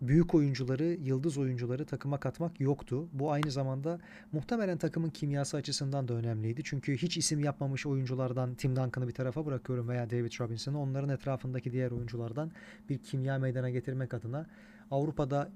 büyük 0.00 0.34
oyuncuları, 0.34 0.84
yıldız 0.84 1.38
oyuncuları 1.38 1.84
takıma 1.84 2.20
katmak 2.20 2.60
yoktu. 2.60 3.08
Bu 3.12 3.32
aynı 3.32 3.50
zamanda 3.50 4.00
muhtemelen 4.32 4.78
takımın 4.78 5.10
kimyası 5.10 5.56
açısından 5.56 6.08
da 6.08 6.14
önemliydi. 6.14 6.62
Çünkü 6.64 6.96
hiç 6.96 7.16
isim 7.16 7.40
yapmamış 7.40 7.86
oyunculardan 7.86 8.54
Tim 8.54 8.76
Duncan'ı 8.76 9.08
bir 9.08 9.14
tarafa 9.14 9.46
bırakıyorum 9.46 9.88
veya 9.88 10.10
David 10.10 10.40
Robinson'ı 10.40 10.80
onların 10.80 11.10
etrafındaki 11.10 11.72
diğer 11.72 11.90
oyunculardan 11.90 12.52
bir 12.88 12.98
kimya 12.98 13.38
meydana 13.38 13.70
getirmek 13.70 14.14
adına 14.14 14.46
Avrupa'da 14.90 15.50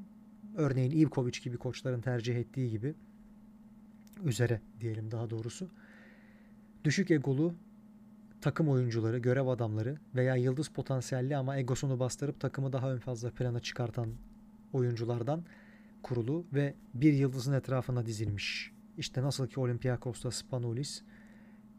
örneğin 0.57 0.91
Ivkovic 0.91 1.41
gibi 1.45 1.57
koçların 1.57 2.01
tercih 2.01 2.37
ettiği 2.37 2.71
gibi 2.71 2.95
üzere 4.25 4.61
diyelim 4.81 5.11
daha 5.11 5.31
doğrusu 5.31 5.69
düşük 6.85 7.11
egolu 7.11 7.55
takım 8.41 8.69
oyuncuları, 8.69 9.19
görev 9.19 9.47
adamları 9.47 9.99
veya 10.15 10.37
yıldız 10.37 10.69
potansiyelli 10.69 11.37
ama 11.37 11.57
egosunu 11.57 12.01
bastırıp 12.01 12.41
takımı 12.41 12.73
daha 12.73 12.93
ön 12.93 12.99
fazla 12.99 13.31
plana 13.31 13.61
çıkartan 13.61 14.09
oyunculardan 14.73 15.45
kurulu 16.03 16.45
ve 16.53 16.75
bir 16.95 17.13
yıldızın 17.13 17.53
etrafına 17.53 18.07
dizilmiş. 18.07 18.73
İşte 18.99 19.23
nasıl 19.23 19.47
ki 19.47 19.61
Olympiakos'ta 19.61 20.31
Spanulis, 20.31 21.03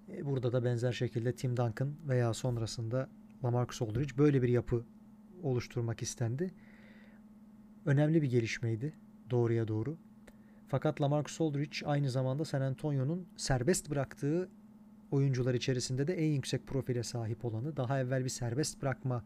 e, 0.09 0.25
burada 0.25 0.51
da 0.51 0.63
benzer 0.63 0.91
şekilde 0.91 1.35
Tim 1.35 1.57
Duncan 1.57 1.93
veya 2.07 2.33
sonrasında 2.33 3.09
Lamarcus 3.43 3.81
Aldridge 3.81 4.17
böyle 4.17 4.41
bir 4.41 4.49
yapı 4.49 4.85
oluşturmak 5.43 6.01
istendi. 6.01 6.51
Önemli 7.85 8.21
bir 8.21 8.29
gelişmeydi 8.29 8.93
doğruya 9.29 9.67
doğru. 9.67 9.97
Fakat 10.67 11.01
Lamarcus 11.01 11.41
Aldridge 11.41 11.77
aynı 11.85 12.09
zamanda 12.09 12.45
San 12.45 12.61
Antonio'nun 12.61 13.27
serbest 13.37 13.89
bıraktığı 13.89 14.49
oyuncular 15.11 15.53
içerisinde 15.53 16.07
de 16.07 16.13
en 16.13 16.31
yüksek 16.31 16.67
profile 16.67 17.03
sahip 17.03 17.45
olanı. 17.45 17.77
Daha 17.77 17.99
evvel 17.99 18.23
bir 18.23 18.29
serbest 18.29 18.81
bırakma 18.81 19.23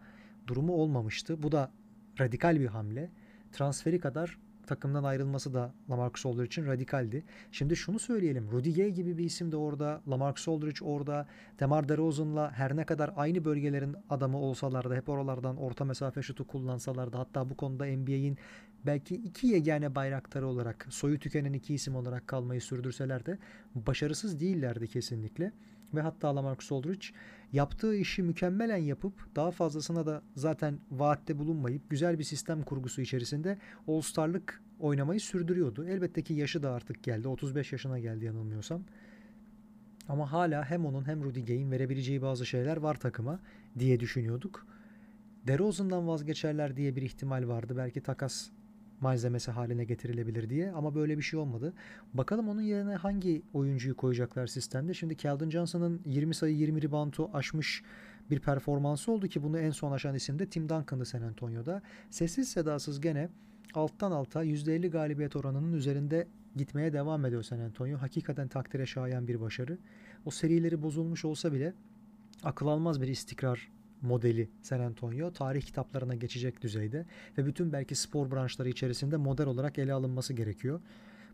durumu 0.48 0.74
olmamıştı. 0.74 1.44
Bu 1.44 1.52
da 1.52 1.72
radikal 2.20 2.60
bir 2.60 2.66
hamle. 2.66 3.12
Transferi 3.52 4.00
kadar 4.00 4.38
takımdan 4.68 5.04
ayrılması 5.04 5.54
da 5.54 5.74
Lamarcus 5.90 6.26
Aldridge 6.26 6.46
için 6.46 6.66
radikaldi. 6.66 7.24
Şimdi 7.52 7.76
şunu 7.76 8.00
söyleyelim. 8.00 8.52
Rudy 8.52 8.74
Gay 8.74 8.92
gibi 8.92 9.18
bir 9.18 9.24
isim 9.24 9.52
de 9.52 9.58
orada. 9.58 10.02
Lamarcus 10.10 10.48
Aldridge 10.48 10.86
orada. 10.86 11.28
Demar 11.60 11.90
DeRozan'la 11.90 12.52
her 12.52 12.76
ne 12.76 12.86
kadar 12.86 13.14
aynı 13.16 13.46
bölgelerin 13.46 13.96
adamı 14.10 14.38
olsalar 14.38 14.90
da 14.90 14.96
hep 14.96 15.10
oralardan 15.10 15.58
orta 15.58 15.86
mesafe 15.86 16.22
şutu 16.22 16.48
kullansalar 16.48 17.14
da 17.14 17.20
hatta 17.20 17.50
bu 17.50 17.58
konuda 17.58 17.86
NBA'in 17.86 18.38
belki 18.86 19.16
iki 19.16 19.48
yegane 19.48 19.96
bayraktarı 19.96 20.48
olarak 20.48 20.88
soyu 20.90 21.20
tükenen 21.20 21.54
iki 21.54 21.74
isim 21.74 21.96
olarak 21.96 22.28
kalmayı 22.28 22.62
sürdürseler 22.62 23.26
de 23.26 23.38
başarısız 23.76 24.40
değillerdi 24.40 24.88
kesinlikle. 24.88 25.52
Ve 25.94 26.02
hatta 26.02 26.36
Lamarcus 26.36 26.72
Aldridge 26.72 27.08
yaptığı 27.54 27.96
işi 27.96 28.24
mükemmelen 28.24 28.78
yapıp 28.78 29.36
daha 29.36 29.52
fazlasına 29.52 30.06
da 30.06 30.22
zaten 30.36 30.80
vaatte 30.92 31.40
bulunmayıp 31.40 31.90
güzel 31.90 32.20
bir 32.20 32.24
sistem 32.24 32.64
kurgusu 32.64 33.02
içerisinde 33.02 33.58
All-Star'lık 33.88 34.62
oynamayı 34.80 35.20
sürdürüyordu. 35.20 35.88
Elbette 35.88 36.22
ki 36.22 36.34
yaşı 36.34 36.64
da 36.64 36.72
artık 36.72 37.04
geldi. 37.04 37.28
35 37.28 37.72
yaşına 37.72 38.00
geldi 38.00 38.26
yanılmıyorsam. 38.26 38.84
Ama 40.10 40.32
hala 40.32 40.70
hem 40.70 40.86
onun 40.86 41.08
hem 41.08 41.24
Rudy 41.24 41.46
Gay'in 41.46 41.72
verebileceği 41.72 42.22
bazı 42.22 42.46
şeyler 42.46 42.78
var 42.78 42.96
takıma 42.96 43.40
diye 43.80 44.00
düşünüyorduk. 44.00 44.68
DeRozan'dan 45.48 46.08
vazgeçerler 46.08 46.78
diye 46.78 46.96
bir 46.96 47.02
ihtimal 47.02 47.48
vardı. 47.48 47.74
Belki 47.78 48.02
takas 48.02 48.50
malzemesi 49.02 49.52
haline 49.52 49.84
getirilebilir 49.84 50.50
diye 50.50 50.72
ama 50.72 50.96
böyle 50.96 51.18
bir 51.18 51.24
şey 51.24 51.40
olmadı. 51.40 51.74
Bakalım 52.14 52.50
onun 52.50 52.62
yerine 52.62 52.96
hangi 52.96 53.42
oyuncuyu 53.54 53.96
koyacaklar 53.96 54.48
sistemde. 54.48 54.94
Şimdi 54.94 55.16
Keldon 55.16 55.50
Johnson'ın 55.50 56.02
20 56.06 56.36
sayı 56.36 56.56
20 56.56 56.82
reboundu 56.82 57.30
aşmış 57.34 57.84
bir 58.32 58.40
performansı 58.40 59.12
oldu 59.12 59.28
ki 59.28 59.44
bunu 59.44 59.60
en 59.60 59.72
son 59.72 59.92
aşan 59.92 60.16
isim 60.16 60.40
de 60.40 60.50
Tim 60.50 60.70
Duncan'dı 60.70 61.06
San 61.06 61.22
Antonio'da. 61.22 61.82
Sessiz 62.10 62.50
sedasız 62.50 63.02
gene 63.02 63.30
alttan 63.74 64.12
alta 64.12 64.44
%50 64.44 64.88
galibiyet 64.90 65.36
oranının 65.36 65.74
üzerinde 65.74 66.28
gitmeye 66.56 66.94
devam 66.94 67.26
ediyor 67.26 67.44
San 67.44 67.60
Antonio. 67.60 67.98
Hakikaten 67.98 68.48
takdire 68.48 68.86
şayan 68.86 69.28
bir 69.28 69.42
başarı. 69.42 69.78
O 70.26 70.32
serileri 70.32 70.82
bozulmuş 70.82 71.26
olsa 71.26 71.54
bile 71.54 71.74
akıl 72.44 72.68
almaz 72.68 73.02
bir 73.02 73.08
istikrar 73.08 73.77
modeli 74.02 74.50
San 74.62 74.80
Antonio 74.80 75.32
tarih 75.32 75.62
kitaplarına 75.62 76.16
geçecek 76.16 76.62
düzeyde 76.62 77.06
ve 77.38 77.46
bütün 77.46 77.74
belki 77.74 77.96
spor 77.96 78.32
branşları 78.32 78.70
içerisinde 78.70 79.18
model 79.18 79.48
olarak 79.48 79.80
ele 79.80 79.94
alınması 79.94 80.34
gerekiyor. 80.34 80.82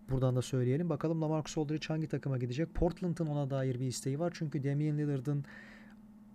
Buradan 0.10 0.36
da 0.36 0.41
söyleyelim. 0.41 0.89
Bakalım 0.89 1.22
Lamarcus 1.22 1.58
Aldridge 1.58 1.88
hangi 1.88 2.08
takıma 2.08 2.38
gidecek? 2.38 2.74
Portland'ın 2.74 3.27
ona 3.27 3.50
dair 3.50 3.79
bir 3.79 3.88
isteği 3.88 4.20
var. 4.20 4.34
Çünkü 4.36 4.63
Damian 4.63 4.98
Lillard'ın 4.98 5.46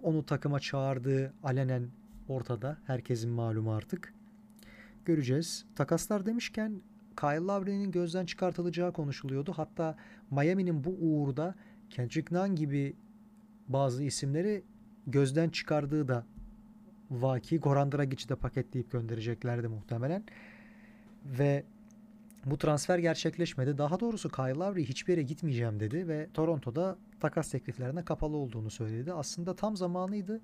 onu 0.02 0.26
takıma 0.26 0.60
çağırdığı 0.60 1.32
alenen 1.42 1.88
ortada. 2.28 2.78
Herkesin 2.84 3.30
malumu 3.30 3.72
artık. 3.72 4.14
Göreceğiz. 5.04 5.64
Takaslar 5.76 6.26
demişken 6.26 6.82
Kyle 7.20 7.36
Lowry'nin 7.36 7.90
gözden 7.90 8.26
çıkartılacağı 8.26 8.92
konuşuluyordu. 8.92 9.52
Hatta 9.56 9.96
Miami'nin 10.30 10.84
bu 10.84 10.90
uğurda 10.90 11.54
Kendrick 11.90 12.34
Nunn 12.34 12.56
gibi 12.56 12.96
bazı 13.68 14.04
isimleri 14.04 14.62
gözden 15.10 15.48
çıkardığı 15.48 16.08
da 16.08 16.26
vaki. 17.10 17.58
Goran 17.58 17.92
Dragic'i 17.92 18.28
de 18.28 18.36
paketleyip 18.36 18.90
göndereceklerdi 18.90 19.68
muhtemelen. 19.68 20.24
Ve 21.24 21.64
bu 22.46 22.58
transfer 22.58 22.98
gerçekleşmedi. 22.98 23.78
Daha 23.78 24.00
doğrusu 24.00 24.28
Kyle 24.28 24.54
Lowry 24.54 24.84
hiçbir 24.84 25.12
yere 25.12 25.22
gitmeyeceğim 25.22 25.80
dedi 25.80 26.08
ve 26.08 26.28
Toronto'da 26.34 26.98
takas 27.20 27.50
tekliflerine 27.50 28.04
kapalı 28.04 28.36
olduğunu 28.36 28.70
söyledi. 28.70 29.12
Aslında 29.12 29.56
tam 29.56 29.76
zamanıydı 29.76 30.40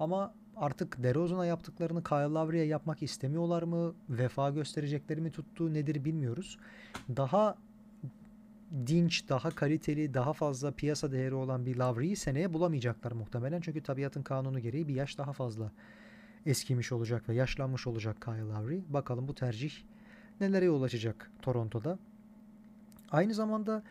ama 0.00 0.34
artık 0.56 1.02
DeRozan'a 1.02 1.46
yaptıklarını 1.46 2.02
Kyle 2.02 2.18
Lowry'e 2.18 2.64
yapmak 2.64 3.02
istemiyorlar 3.02 3.62
mı? 3.62 3.94
Vefa 4.08 4.50
gösterecekleri 4.50 5.20
mi 5.20 5.30
tuttu 5.30 5.74
nedir 5.74 6.04
bilmiyoruz. 6.04 6.58
Daha 7.16 7.56
dinç, 8.86 9.28
daha 9.28 9.50
kaliteli, 9.50 10.14
daha 10.14 10.32
fazla 10.32 10.70
piyasa 10.70 11.12
değeri 11.12 11.34
olan 11.34 11.66
bir 11.66 11.76
Lavri'yi 11.76 12.16
seneye 12.16 12.52
bulamayacaklar 12.52 13.12
muhtemelen. 13.12 13.60
Çünkü 13.60 13.82
tabiatın 13.82 14.22
kanunu 14.22 14.60
gereği 14.60 14.88
bir 14.88 14.94
yaş 14.94 15.18
daha 15.18 15.32
fazla 15.32 15.72
eskimiş 16.46 16.92
olacak 16.92 17.28
ve 17.28 17.34
yaşlanmış 17.34 17.86
olacak 17.86 18.22
Kyle 18.22 18.40
Lowry. 18.40 18.82
Bakalım 18.88 19.28
bu 19.28 19.34
tercih 19.34 19.72
nelere 20.40 20.64
yol 20.64 20.82
açacak 20.82 21.30
Toronto'da. 21.42 21.98
Aynı 23.10 23.34
zamanda 23.34 23.82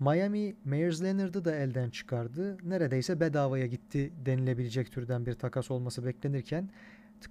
Miami 0.00 0.56
Meyers 0.64 1.02
Leonard'ı 1.02 1.44
da 1.44 1.54
elden 1.54 1.90
çıkardı. 1.90 2.56
Neredeyse 2.64 3.20
bedavaya 3.20 3.66
gitti 3.66 4.12
denilebilecek 4.26 4.92
türden 4.92 5.26
bir 5.26 5.34
takas 5.34 5.70
olması 5.70 6.06
beklenirken 6.06 6.70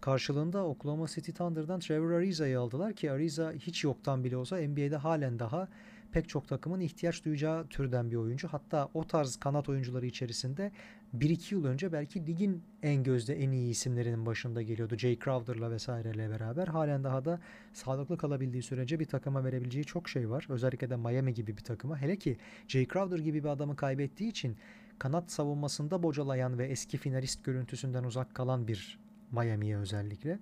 karşılığında 0.02 0.66
Oklahoma 0.66 1.08
City 1.08 1.32
Thunder'dan 1.32 1.80
Trevor 1.80 2.12
Ariza'yı 2.12 2.60
aldılar 2.60 2.94
ki 2.94 3.12
Ariza 3.12 3.52
hiç 3.52 3.84
yoktan 3.84 4.24
bile 4.24 4.38
olsa 4.38 4.58
NBA'de 4.58 4.96
halen 4.96 5.40
daha 5.40 5.68
pek 6.12 6.30
çok 6.30 6.48
takımın 6.48 6.80
ihtiyaç 6.80 7.26
duyacağı 7.26 7.68
türden 7.68 8.12
bir 8.12 8.16
oyuncu. 8.16 8.48
Hatta 8.48 8.90
o 8.94 9.08
tarz 9.08 9.36
kanat 9.36 9.70
oyuncuları 9.70 10.06
içerisinde 10.06 10.72
1-2 11.18 11.54
yıl 11.54 11.66
önce 11.66 11.92
belki 11.92 12.28
ligin 12.28 12.64
en 12.84 13.04
gözde 13.04 13.36
en 13.36 13.52
iyi 13.52 13.70
isimlerinin 13.70 14.26
başında 14.26 14.62
geliyordu. 14.62 14.98
Jay 14.98 15.20
Crowder'la 15.20 15.72
vesaireyle 15.72 16.30
beraber. 16.30 16.68
Halen 16.68 17.04
daha 17.04 17.26
da 17.26 17.40
sağlıklı 17.74 18.18
kalabildiği 18.18 18.64
sürece 18.64 19.00
bir 19.00 19.06
takıma 19.06 19.44
verebileceği 19.44 19.86
çok 19.86 20.10
şey 20.10 20.30
var. 20.30 20.46
Özellikle 20.50 20.90
de 20.90 20.96
Miami 20.96 21.34
gibi 21.34 21.58
bir 21.58 21.64
takıma. 21.64 21.98
Hele 22.02 22.16
ki 22.16 22.38
Jay 22.68 22.88
Crowder 22.88 23.20
gibi 23.20 23.44
bir 23.44 23.50
adamı 23.50 23.76
kaybettiği 23.76 24.30
için 24.30 24.58
kanat 25.00 25.32
savunmasında 25.32 26.04
bocalayan 26.04 26.58
ve 26.60 26.66
eski 26.68 26.98
finalist 26.98 27.44
görüntüsünden 27.44 28.04
uzak 28.04 28.34
kalan 28.36 28.68
bir 28.68 29.00
Miami'ye 29.32 29.78
özellikle. 29.78 30.40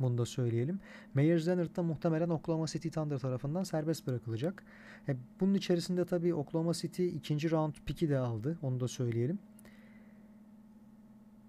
Bunu 0.00 0.18
da 0.18 0.26
söyleyelim. 0.26 0.80
Meyers 1.14 1.48
Leonard 1.48 1.76
da 1.76 1.82
muhtemelen 1.82 2.28
Oklahoma 2.28 2.66
City 2.66 2.88
Thunder 2.88 3.18
tarafından 3.18 3.64
serbest 3.64 4.06
bırakılacak. 4.06 4.62
E, 5.08 5.16
bunun 5.40 5.54
içerisinde 5.54 6.04
tabii 6.04 6.34
Oklahoma 6.34 6.74
City 6.74 7.08
ikinci 7.08 7.50
round 7.50 7.74
piki 7.86 8.08
de 8.08 8.18
aldı. 8.18 8.58
Onu 8.62 8.80
da 8.80 8.88
söyleyelim. 8.88 9.38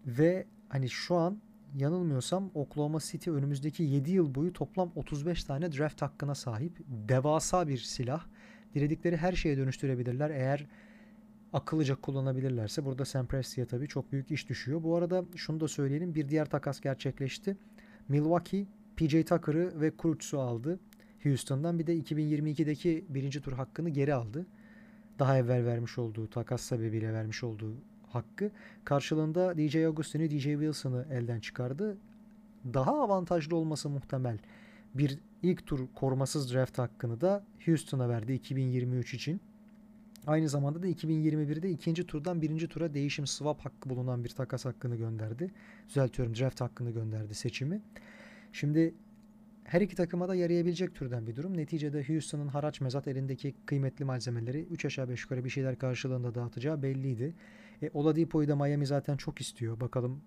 Ve 0.05 0.45
hani 0.69 0.89
şu 0.89 1.15
an 1.15 1.37
yanılmıyorsam 1.77 2.51
Oklahoma 2.53 2.99
City 2.99 3.29
önümüzdeki 3.29 3.83
7 3.83 4.11
yıl 4.11 4.35
boyu 4.35 4.53
toplam 4.53 4.91
35 4.95 5.43
tane 5.43 5.71
draft 5.71 6.01
hakkına 6.01 6.35
sahip. 6.35 6.79
Devasa 6.87 7.67
bir 7.67 7.77
silah. 7.77 8.25
Diledikleri 8.75 9.17
her 9.17 9.33
şeye 9.33 9.57
dönüştürebilirler 9.57 10.29
eğer 10.29 10.65
akıllıca 11.53 11.95
kullanabilirlerse. 11.95 12.85
Burada 12.85 13.05
Sam 13.05 13.27
Presti'ye 13.27 13.67
tabii 13.67 13.87
çok 13.87 14.11
büyük 14.11 14.31
iş 14.31 14.49
düşüyor. 14.49 14.83
Bu 14.83 14.95
arada 14.95 15.25
şunu 15.35 15.59
da 15.59 15.67
söyleyelim. 15.67 16.15
Bir 16.15 16.29
diğer 16.29 16.45
takas 16.45 16.79
gerçekleşti. 16.79 17.57
Milwaukee 18.09 18.67
PJ 18.95 19.11
Tucker'ı 19.11 19.81
ve 19.81 19.91
Kurucs'u 19.91 20.39
aldı 20.39 20.79
Houston'dan. 21.23 21.79
Bir 21.79 21.87
de 21.87 21.97
2022'deki 21.97 23.05
birinci 23.09 23.41
tur 23.41 23.53
hakkını 23.53 23.89
geri 23.89 24.13
aldı. 24.13 24.45
Daha 25.19 25.37
evvel 25.37 25.65
vermiş 25.65 25.97
olduğu 25.97 26.27
takas 26.27 26.61
sebebiyle 26.61 27.13
vermiş 27.13 27.43
olduğu 27.43 27.73
hakkı. 28.07 28.51
Karşılığında 28.85 29.57
DJ 29.57 29.75
Augustin'i, 29.75 30.31
DJ 30.31 30.43
Wilson'ı 30.43 31.07
elden 31.11 31.39
çıkardı. 31.39 31.97
Daha 32.73 33.01
avantajlı 33.01 33.55
olması 33.55 33.89
muhtemel. 33.89 34.37
Bir 34.93 35.19
ilk 35.43 35.65
tur 35.67 35.79
korumasız 35.95 36.53
draft 36.53 36.77
hakkını 36.77 37.21
da 37.21 37.43
Houston'a 37.65 38.09
verdi 38.09 38.33
2023 38.33 39.13
için. 39.13 39.41
Aynı 40.29 40.49
zamanda 40.49 40.83
da 40.83 40.87
2021'de 40.87 41.69
ikinci 41.69 42.07
turdan 42.07 42.41
birinci 42.41 42.67
tura 42.67 42.93
değişim 42.93 43.27
swap 43.27 43.65
hakkı 43.65 43.89
bulunan 43.89 44.23
bir 44.23 44.29
takas 44.29 44.65
hakkını 44.65 44.95
gönderdi. 44.95 45.51
Düzeltiyorum 45.87 46.35
draft 46.35 46.61
hakkını 46.61 46.91
gönderdi 46.91 47.33
seçimi. 47.33 47.81
Şimdi 48.53 48.93
her 49.63 49.81
iki 49.81 49.95
takıma 49.95 50.27
da 50.27 50.35
yarayabilecek 50.35 50.95
türden 50.95 51.27
bir 51.27 51.35
durum. 51.35 51.57
Neticede 51.57 52.07
Houston'ın 52.07 52.47
haraç 52.47 52.81
mezat 52.81 53.07
elindeki 53.07 53.55
kıymetli 53.65 54.05
malzemeleri 54.05 54.61
3 54.61 54.85
aşağı 54.85 55.09
5 55.09 55.23
yukarı 55.23 55.45
bir 55.45 55.49
şeyler 55.49 55.77
karşılığında 55.77 56.35
dağıtacağı 56.35 56.83
belliydi. 56.83 57.33
E, 57.81 57.89
Oladipo'yu 57.93 58.47
da 58.47 58.55
Miami 58.55 58.85
zaten 58.85 59.17
çok 59.17 59.41
istiyor. 59.41 59.79
Bakalım 59.79 60.21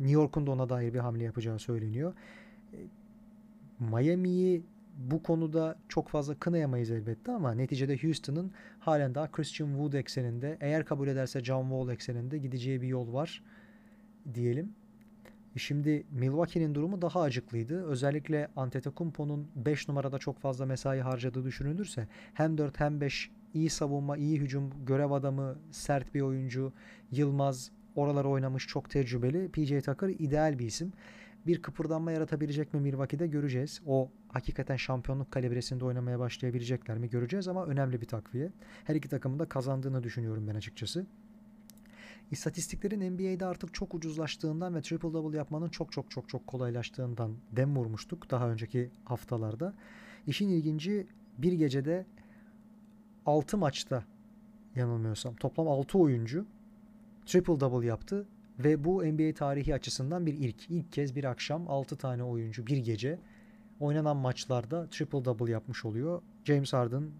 New 0.00 0.14
York'un 0.14 0.46
da 0.46 0.50
ona 0.50 0.68
dair 0.68 0.94
bir 0.94 0.98
hamle 0.98 1.24
yapacağı 1.24 1.58
söyleniyor. 1.58 2.14
E, 2.72 2.78
Miami'yi 3.80 4.62
bu 5.00 5.22
konuda 5.22 5.78
çok 5.88 6.08
fazla 6.08 6.34
kınayamayız 6.34 6.90
elbette 6.90 7.32
ama 7.32 7.54
neticede 7.54 8.02
Houston'ın 8.02 8.52
halen 8.78 9.14
daha 9.14 9.30
Christian 9.30 9.68
Wood 9.68 9.92
ekseninde 9.92 10.58
eğer 10.60 10.84
kabul 10.84 11.08
ederse 11.08 11.44
John 11.44 11.62
Wall 11.62 11.94
ekseninde 11.94 12.38
gideceği 12.38 12.82
bir 12.82 12.88
yol 12.88 13.12
var 13.12 13.42
diyelim. 14.34 14.72
Şimdi 15.56 16.06
Milwaukee'nin 16.10 16.74
durumu 16.74 17.02
daha 17.02 17.20
acıklıydı. 17.20 17.84
Özellikle 17.84 18.48
Antetokounmpo'nun 18.56 19.48
5 19.56 19.88
numarada 19.88 20.18
çok 20.18 20.38
fazla 20.38 20.66
mesai 20.66 21.00
harcadığı 21.00 21.44
düşünülürse 21.44 22.08
hem 22.34 22.58
4 22.58 22.80
hem 22.80 23.00
5 23.00 23.30
iyi 23.54 23.70
savunma, 23.70 24.16
iyi 24.16 24.40
hücum, 24.40 24.70
görev 24.86 25.10
adamı, 25.10 25.58
sert 25.70 26.14
bir 26.14 26.20
oyuncu, 26.20 26.72
Yılmaz 27.10 27.70
oraları 27.96 28.28
oynamış 28.28 28.66
çok 28.66 28.90
tecrübeli. 28.90 29.48
PJ 29.48 29.84
Tucker 29.84 30.08
ideal 30.08 30.58
bir 30.58 30.66
isim. 30.66 30.92
Bir 31.46 31.62
kıpırdanma 31.62 32.12
yaratabilecek 32.12 32.74
mi 32.74 32.80
Milwaukee'de 32.80 33.26
göreceğiz. 33.26 33.80
O 33.86 34.10
hakikaten 34.28 34.76
şampiyonluk 34.76 35.30
kalibresinde 35.30 35.84
oynamaya 35.84 36.18
başlayabilecekler 36.18 36.98
mi 36.98 37.10
göreceğiz 37.10 37.48
ama 37.48 37.66
önemli 37.66 38.00
bir 38.00 38.06
takviye. 38.06 38.52
Her 38.84 38.94
iki 38.94 39.08
takımın 39.08 39.38
da 39.38 39.48
kazandığını 39.48 40.02
düşünüyorum 40.02 40.48
ben 40.48 40.54
açıkçası. 40.54 41.06
İstatistiklerin 42.30 43.12
NBA'de 43.12 43.46
artık 43.46 43.74
çok 43.74 43.94
ucuzlaştığından 43.94 44.74
ve 44.74 44.82
triple 44.82 45.12
double 45.12 45.36
yapmanın 45.36 45.68
çok 45.68 45.92
çok 45.92 46.10
çok 46.10 46.28
çok 46.28 46.46
kolaylaştığından 46.46 47.36
dem 47.52 47.76
vurmuştuk 47.76 48.30
daha 48.30 48.50
önceki 48.50 48.90
haftalarda. 49.04 49.74
İşin 50.26 50.48
ilginci 50.48 51.06
bir 51.38 51.52
gecede 51.52 52.06
6 53.26 53.58
maçta 53.58 54.04
yanılmıyorsam 54.76 55.34
toplam 55.34 55.68
6 55.68 55.98
oyuncu 55.98 56.46
triple 57.26 57.60
double 57.60 57.86
yaptı 57.86 58.28
ve 58.64 58.84
bu 58.84 59.04
NBA 59.04 59.34
tarihi 59.34 59.74
açısından 59.74 60.26
bir 60.26 60.34
ilk. 60.34 60.70
İlk 60.70 60.92
kez 60.92 61.16
bir 61.16 61.24
akşam 61.24 61.68
6 61.68 61.96
tane 61.96 62.22
oyuncu 62.22 62.66
bir 62.66 62.76
gece 62.76 63.18
oynanan 63.80 64.16
maçlarda 64.16 64.88
triple 64.90 65.24
double 65.24 65.52
yapmış 65.52 65.84
oluyor. 65.84 66.22
James 66.44 66.72
Harden, 66.72 67.10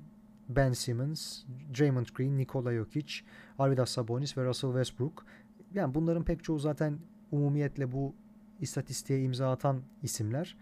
Ben 0.48 0.72
Simmons, 0.72 1.42
Draymond 1.78 2.06
Green, 2.14 2.38
Nikola 2.38 2.74
Jokic, 2.74 3.14
Arvidas 3.58 3.90
Sabonis 3.90 4.38
ve 4.38 4.44
Russell 4.44 4.70
Westbrook. 4.70 5.26
Yani 5.74 5.94
bunların 5.94 6.24
pek 6.24 6.44
çoğu 6.44 6.58
zaten 6.58 6.98
umumiyetle 7.30 7.92
bu 7.92 8.14
istatistiğe 8.60 9.22
imza 9.22 9.52
atan 9.52 9.82
isimler. 10.02 10.56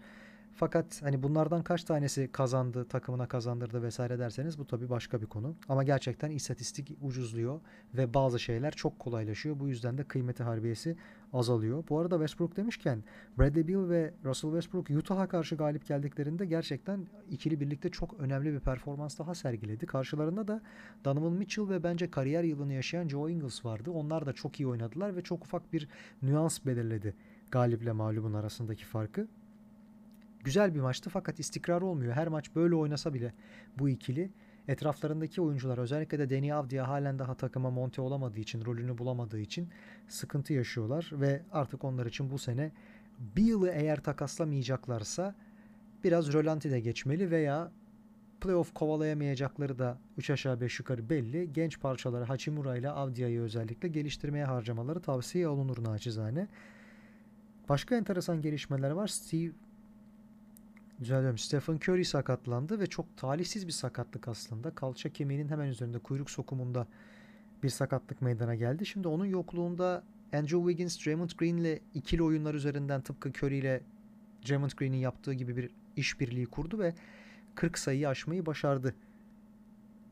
Fakat 0.59 1.01
hani 1.01 1.23
bunlardan 1.23 1.63
kaç 1.63 1.83
tanesi 1.83 2.29
kazandı, 2.31 2.85
takımına 2.85 3.27
kazandırdı 3.27 3.83
vesaire 3.83 4.19
derseniz 4.19 4.59
bu 4.59 4.67
tabii 4.67 4.89
başka 4.89 5.21
bir 5.21 5.25
konu. 5.25 5.55
Ama 5.69 5.83
gerçekten 5.83 6.31
istatistik 6.31 6.97
ucuzluyor 7.01 7.61
ve 7.93 8.13
bazı 8.13 8.39
şeyler 8.39 8.71
çok 8.71 8.99
kolaylaşıyor. 8.99 9.59
Bu 9.59 9.67
yüzden 9.67 9.97
de 9.97 10.03
kıymeti 10.03 10.43
harbiyesi 10.43 10.95
azalıyor. 11.33 11.83
Bu 11.89 11.99
arada 11.99 12.15
Westbrook 12.15 12.57
demişken 12.57 13.03
Bradley 13.37 13.67
Beal 13.67 13.89
ve 13.89 14.13
Russell 14.25 14.51
Westbrook 14.51 14.89
Utah'a 14.89 15.27
karşı 15.27 15.55
galip 15.55 15.87
geldiklerinde 15.87 16.45
gerçekten 16.45 17.07
ikili 17.29 17.59
birlikte 17.59 17.89
çok 17.89 18.19
önemli 18.19 18.53
bir 18.53 18.59
performans 18.59 19.19
daha 19.19 19.35
sergiledi. 19.35 19.85
Karşılarında 19.85 20.47
da 20.47 20.61
Donovan 21.05 21.33
Mitchell 21.33 21.69
ve 21.69 21.83
bence 21.83 22.11
kariyer 22.11 22.43
yılını 22.43 22.73
yaşayan 22.73 23.07
Joe 23.07 23.29
Ingles 23.29 23.65
vardı. 23.65 23.91
Onlar 23.91 24.25
da 24.25 24.33
çok 24.33 24.59
iyi 24.59 24.67
oynadılar 24.67 25.15
ve 25.15 25.21
çok 25.21 25.43
ufak 25.43 25.73
bir 25.73 25.87
nüans 26.21 26.65
belirledi 26.65 27.15
galiple 27.51 27.91
mağlubun 27.91 28.33
arasındaki 28.33 28.85
farkı. 28.85 29.27
Güzel 30.43 30.75
bir 30.75 30.79
maçtı 30.79 31.09
fakat 31.09 31.39
istikrar 31.39 31.81
olmuyor. 31.81 32.13
Her 32.13 32.27
maç 32.27 32.55
böyle 32.55 32.75
oynasa 32.75 33.13
bile 33.13 33.33
bu 33.79 33.89
ikili 33.89 34.31
etraflarındaki 34.67 35.41
oyuncular 35.41 35.77
özellikle 35.77 36.19
de 36.19 36.29
Deni 36.29 36.53
Avdia 36.53 36.87
halen 36.87 37.19
daha 37.19 37.35
takıma 37.35 37.69
monte 37.69 38.01
olamadığı 38.01 38.39
için, 38.39 38.65
rolünü 38.65 38.97
bulamadığı 38.97 39.39
için 39.39 39.69
sıkıntı 40.07 40.53
yaşıyorlar 40.53 41.09
ve 41.13 41.41
artık 41.51 41.83
onlar 41.83 42.05
için 42.05 42.31
bu 42.31 42.37
sene 42.37 42.71
bir 43.19 43.43
yılı 43.43 43.69
eğer 43.69 44.03
takaslamayacaklarsa 44.03 45.35
biraz 46.03 46.33
rölanti 46.33 46.71
de 46.71 46.79
geçmeli 46.79 47.31
veya 47.31 47.71
playoff 48.41 48.73
kovalayamayacakları 48.73 49.79
da 49.79 49.97
3 50.17 50.29
aşağı 50.29 50.61
5 50.61 50.79
yukarı 50.79 51.09
belli. 51.09 51.53
Genç 51.53 51.79
parçaları 51.79 52.23
Hachimura 52.23 52.77
ile 52.77 52.89
Avdia'yı 52.89 53.41
özellikle 53.41 53.87
geliştirmeye 53.87 54.45
harcamaları 54.45 54.99
tavsiye 54.99 55.47
olunur 55.47 55.83
naçizane. 55.83 56.47
Başka 57.69 57.95
enteresan 57.95 58.41
gelişmeler 58.41 58.91
var. 58.91 59.07
Steve 59.07 59.51
Düzeltiyorum. 60.99 61.37
Stephen 61.37 61.75
Curry 61.75 62.05
sakatlandı 62.05 62.79
ve 62.79 62.87
çok 62.87 63.17
talihsiz 63.17 63.67
bir 63.67 63.71
sakatlık 63.71 64.27
aslında. 64.27 64.75
Kalça 64.75 65.09
kemiğinin 65.09 65.49
hemen 65.49 65.67
üzerinde 65.67 65.99
kuyruk 65.99 66.29
sokumunda 66.29 66.87
bir 67.63 67.69
sakatlık 67.69 68.21
meydana 68.21 68.55
geldi. 68.55 68.85
Şimdi 68.85 69.07
onun 69.07 69.25
yokluğunda 69.25 70.03
Andrew 70.33 70.57
Wiggins, 70.57 71.05
Draymond 71.05 71.29
Green 71.37 71.57
ile 71.57 71.79
ikili 71.93 72.23
oyunlar 72.23 72.53
üzerinden 72.53 73.01
tıpkı 73.01 73.29
Curry 73.29 73.57
ile 73.57 73.81
Draymond 74.49 74.71
Green'in 74.77 74.97
yaptığı 74.97 75.33
gibi 75.33 75.57
bir 75.57 75.69
işbirliği 75.95 76.45
kurdu 76.45 76.79
ve 76.79 76.93
40 77.55 77.77
sayıyı 77.77 78.09
aşmayı 78.09 78.45
başardı. 78.45 78.95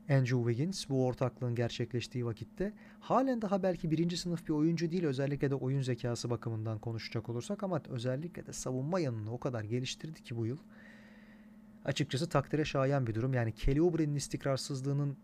Andrew 0.09 0.37
Wiggins 0.37 0.89
bu 0.89 1.05
ortaklığın 1.05 1.55
gerçekleştiği 1.55 2.25
vakitte 2.25 2.73
halen 2.99 3.41
daha 3.41 3.63
belki 3.63 3.91
birinci 3.91 4.17
sınıf 4.17 4.47
bir 4.47 4.53
oyuncu 4.53 4.91
değil 4.91 5.05
özellikle 5.05 5.49
de 5.49 5.55
oyun 5.55 5.81
zekası 5.81 6.29
bakımından 6.29 6.79
konuşacak 6.79 7.29
olursak 7.29 7.63
ama 7.63 7.81
özellikle 7.89 8.45
de 8.45 8.53
savunma 8.53 8.99
yanını 8.99 9.33
o 9.33 9.39
kadar 9.39 9.63
geliştirdi 9.63 10.23
ki 10.23 10.37
bu 10.37 10.45
yıl. 10.45 10.57
Açıkçası 11.87 12.29
takdire 12.29 12.65
şayan 12.65 13.07
bir 13.07 13.15
durum. 13.15 13.33
Yani 13.33 13.51
Kelly 13.51 13.81
Oubre'nin 13.81 14.15
istikrarsızlığının 14.15 15.17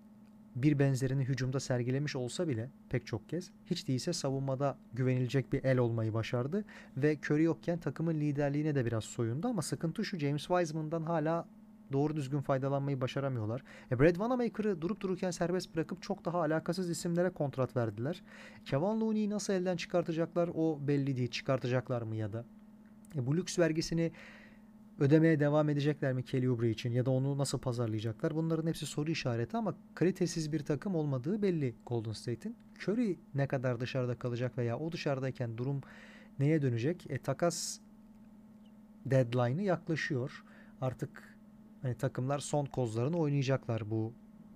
bir 0.56 0.80
benzerini 0.80 1.23
hücumda 1.23 1.60
sergilemiş 1.60 2.15
olsa 2.15 2.47
bile 2.47 2.69
pek 2.89 3.06
çok 3.06 3.30
kez 3.30 3.52
hiç 3.65 3.88
değilse 3.88 4.13
savunmada 4.13 4.78
güvenilecek 4.93 5.54
bir 5.54 5.63
el 5.63 5.78
olmayı 5.78 6.13
başardı 6.13 6.65
ve 6.97 7.17
Curry 7.17 7.43
yokken 7.43 7.80
takımın 7.80 8.13
liderliğine 8.13 8.76
de 8.76 8.86
biraz 8.86 9.04
soyundu 9.04 9.47
ama 9.47 9.62
sıkıntı 9.62 10.06
şu 10.06 10.17
James 10.19 10.47
Wiseman'dan 10.47 11.04
hala 11.04 11.47
doğru 11.91 12.15
düzgün 12.15 12.41
faydalanmayı 12.41 13.02
başaramıyorlar. 13.02 13.63
E 13.91 13.99
Brad 13.99 14.10
Wanamaker'ı 14.10 14.82
durup 14.82 15.02
dururken 15.02 15.32
serbest 15.32 15.76
bırakıp 15.76 16.02
çok 16.02 16.26
daha 16.26 16.39
alakasız 16.39 16.89
isimlere 16.89 17.30
kontrat 17.30 17.76
verdiler. 17.76 18.23
Kevin 18.65 19.02
Looney'i 19.02 19.30
nasıl 19.30 19.54
elden 19.54 19.78
çıkartacaklar 19.78 20.49
o 20.56 20.80
belli 20.82 21.17
değil. 21.17 21.32
Çıkartacaklar 21.32 22.02
mı 22.02 22.15
ya 22.15 22.34
da? 22.34 22.45
E 23.15 23.26
bu 23.26 23.38
lüks 23.38 23.60
vergisini 23.60 24.12
ödemeye 24.99 25.39
devam 25.39 25.69
edecekler 25.69 26.13
mi 26.13 26.23
Kelly 26.23 26.49
Oubre 26.49 26.69
için 26.69 26.91
ya 26.91 27.06
da 27.06 27.12
onu 27.12 27.38
nasıl 27.38 27.60
pazarlayacaklar? 27.60 28.36
Bunların 28.36 28.67
hepsi 28.67 28.86
soru 28.86 29.12
işareti 29.12 29.58
ama 29.58 29.75
kalitesiz 29.95 30.51
bir 30.51 30.60
takım 30.60 30.95
olmadığı 30.95 31.41
belli 31.41 31.75
Golden 31.86 32.12
State'in. 32.12 32.56
Curry 32.84 33.19
ne 33.36 33.47
kadar 33.47 33.79
dışarıda 33.79 34.15
kalacak 34.15 34.58
veya 34.58 34.79
o 34.79 34.91
dışarıdayken 34.91 35.58
durum 35.58 35.82
neye 36.39 36.62
dönecek? 36.62 37.12
E 37.12 37.17
takas 37.17 37.79
deadline'ı 39.06 39.63
yaklaşıyor. 39.63 40.43
Artık 40.82 41.38
hani 41.82 41.95
takımlar 41.95 42.39
son 42.39 42.65
kozlarını 42.65 43.17
oynayacaklar 43.17 43.91
bu 43.91 44.13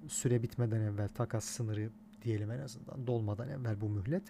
süre 0.08 0.44
bitmeden 0.44 0.82
evvel 0.82 1.08
takas 1.08 1.46
sınırı 1.46 1.90
diyelim 2.22 2.52
en 2.52 2.60
azından 2.60 3.08
dolmadan 3.08 3.50
evvel 3.50 3.82
bu 3.82 3.90
mühlet. 3.90 4.24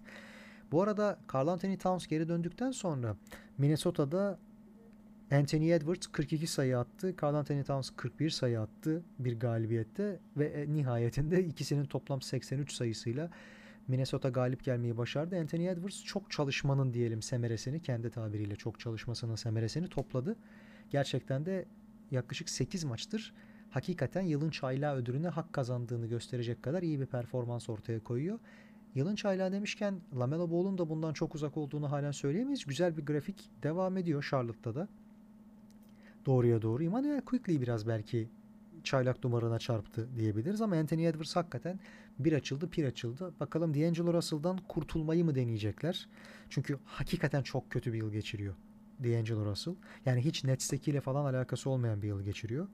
Bu 0.71 0.81
arada 0.81 1.19
Carl 1.33 1.47
Anthony 1.47 1.77
Towns 1.77 2.07
geri 2.07 2.27
döndükten 2.27 2.71
sonra 2.71 3.15
Minnesota'da 3.57 4.39
Anthony 5.31 5.73
Edwards 5.73 6.07
42 6.07 6.47
sayı 6.47 6.79
attı. 6.79 7.15
Carl 7.23 7.35
Anthony 7.35 7.63
Towns 7.63 7.89
41 7.95 8.29
sayı 8.29 8.61
attı 8.61 9.03
bir 9.19 9.39
galibiyette 9.39 10.19
ve 10.37 10.45
e, 10.45 10.73
nihayetinde 10.73 11.43
ikisinin 11.43 11.85
toplam 11.85 12.21
83 12.21 12.73
sayısıyla 12.73 13.29
Minnesota 13.87 14.29
galip 14.29 14.63
gelmeyi 14.63 14.97
başardı. 14.97 15.39
Anthony 15.39 15.67
Edwards 15.67 16.03
çok 16.03 16.31
çalışmanın 16.31 16.93
diyelim 16.93 17.21
semeresini 17.21 17.81
kendi 17.81 18.09
tabiriyle 18.09 18.55
çok 18.55 18.79
çalışmasının 18.79 19.35
semeresini 19.35 19.87
topladı. 19.87 20.35
Gerçekten 20.89 21.45
de 21.45 21.65
yaklaşık 22.11 22.49
8 22.49 22.83
maçtır 22.83 23.33
hakikaten 23.69 24.21
yılın 24.21 24.49
çaylağı 24.49 24.95
ödülüne 24.95 25.27
hak 25.27 25.53
kazandığını 25.53 26.07
gösterecek 26.07 26.63
kadar 26.63 26.83
iyi 26.83 26.99
bir 26.99 27.05
performans 27.05 27.69
ortaya 27.69 27.99
koyuyor. 28.03 28.39
Yılın 28.95 29.15
çaylağı 29.15 29.51
demişken 29.51 30.01
Lamelo 30.19 30.51
Ball'un 30.51 30.77
da 30.77 30.89
bundan 30.89 31.13
çok 31.13 31.35
uzak 31.35 31.57
olduğunu 31.57 31.91
halen 31.91 32.11
söyleyemeyiz. 32.11 32.65
Güzel 32.65 32.97
bir 32.97 33.05
grafik 33.05 33.49
devam 33.63 33.97
ediyor 33.97 34.27
Charlotte'da 34.29 34.75
da. 34.75 34.87
Doğruya 36.27 36.61
doğru. 36.61 36.83
Emmanuel 36.83 37.21
Quickly 37.21 37.61
biraz 37.61 37.87
belki 37.87 38.29
çaylak 38.83 39.21
dumarına 39.21 39.59
çarptı 39.59 40.09
diyebiliriz 40.15 40.61
ama 40.61 40.75
Anthony 40.75 41.07
Edwards 41.07 41.35
hakikaten 41.35 41.79
bir 42.19 42.33
açıldı 42.33 42.69
pir 42.69 42.85
açıldı. 42.85 43.33
Bakalım 43.39 43.73
D'Angelo 43.73 44.13
Russell'dan 44.13 44.57
kurtulmayı 44.67 45.25
mı 45.25 45.35
deneyecekler? 45.35 46.07
Çünkü 46.49 46.79
hakikaten 46.85 47.41
çok 47.43 47.69
kötü 47.69 47.93
bir 47.93 47.97
yıl 47.97 48.11
geçiriyor 48.11 48.55
D'Angelo 49.03 49.45
Russell. 49.45 49.75
Yani 50.05 50.25
hiç 50.25 50.43
Nets'tekiyle 50.43 51.01
falan 51.01 51.33
alakası 51.33 51.69
olmayan 51.69 52.01
bir 52.01 52.07
yıl 52.07 52.21
geçiriyor. 52.21 52.67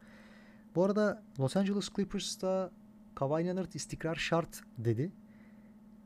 Bu 0.75 0.83
arada 0.83 1.23
Los 1.39 1.57
Angeles 1.57 1.89
Clippers'ta 1.95 2.71
Kawhi 3.15 3.45
Leonard 3.45 3.73
istikrar 3.73 4.15
şart 4.15 4.61
dedi. 4.77 5.11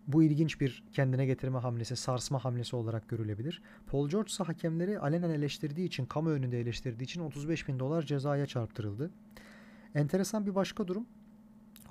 Bu 0.08 0.24
ilginç 0.24 0.62
bir 0.62 0.84
kendine 0.92 1.26
getirme 1.26 1.60
hamlesi, 1.60 1.96
sarsma 1.96 2.46
hamlesi 2.46 2.76
olarak 2.76 3.10
görülebilir. 3.10 3.62
Paul 3.88 4.10
George 4.10 4.30
ise 4.30 4.44
hakemleri 4.44 5.00
alenen 5.00 5.30
eleştirdiği 5.30 5.88
için, 5.88 6.06
kamu 6.06 6.30
önünde 6.30 6.60
eleştirdiği 6.60 7.04
için 7.04 7.22
35 7.22 7.68
bin 7.68 7.80
dolar 7.80 8.02
cezaya 8.02 8.46
çarptırıldı. 8.46 9.12
Enteresan 9.96 10.46
bir 10.46 10.56
başka 10.56 10.88
durum. 10.88 11.06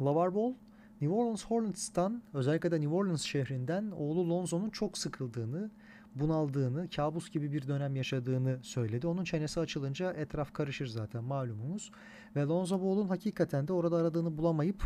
LaVar 0.01 0.35
Ball, 0.35 0.55
New 1.01 1.17
Orleans 1.17 1.45
Hornets'tan, 1.45 2.23
özellikle 2.35 2.71
de 2.71 2.81
New 2.81 2.95
Orleans 2.95 3.23
şehrinden 3.23 3.91
oğlu 3.91 4.31
Lonzo'nun 4.31 4.71
çok 4.71 4.99
sıkıldığını, 4.99 5.71
bunaldığını, 6.15 6.89
kabus 6.97 7.31
gibi 7.31 7.53
bir 7.53 7.69
dönem 7.69 7.97
yaşadığını 7.97 8.59
söyledi. 8.63 9.07
Onun 9.07 9.25
çenesi 9.25 9.61
açılınca 9.61 10.13
etraf 10.13 10.53
karışır 10.53 10.87
zaten 10.87 11.25
malumumuz. 11.25 11.91
Ve 12.37 12.43
Lonzo 12.43 12.81
Ball'un 12.81 13.09
hakikaten 13.09 13.69
de 13.69 13.73
orada 13.73 13.97
aradığını 13.97 14.39
bulamayıp 14.39 14.83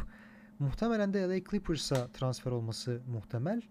muhtemelen 0.61 1.15
de 1.15 1.29
LA 1.29 1.51
Clippers'a 1.51 2.09
transfer 2.09 2.51
olması 2.51 3.01
muhtemel. 3.13 3.63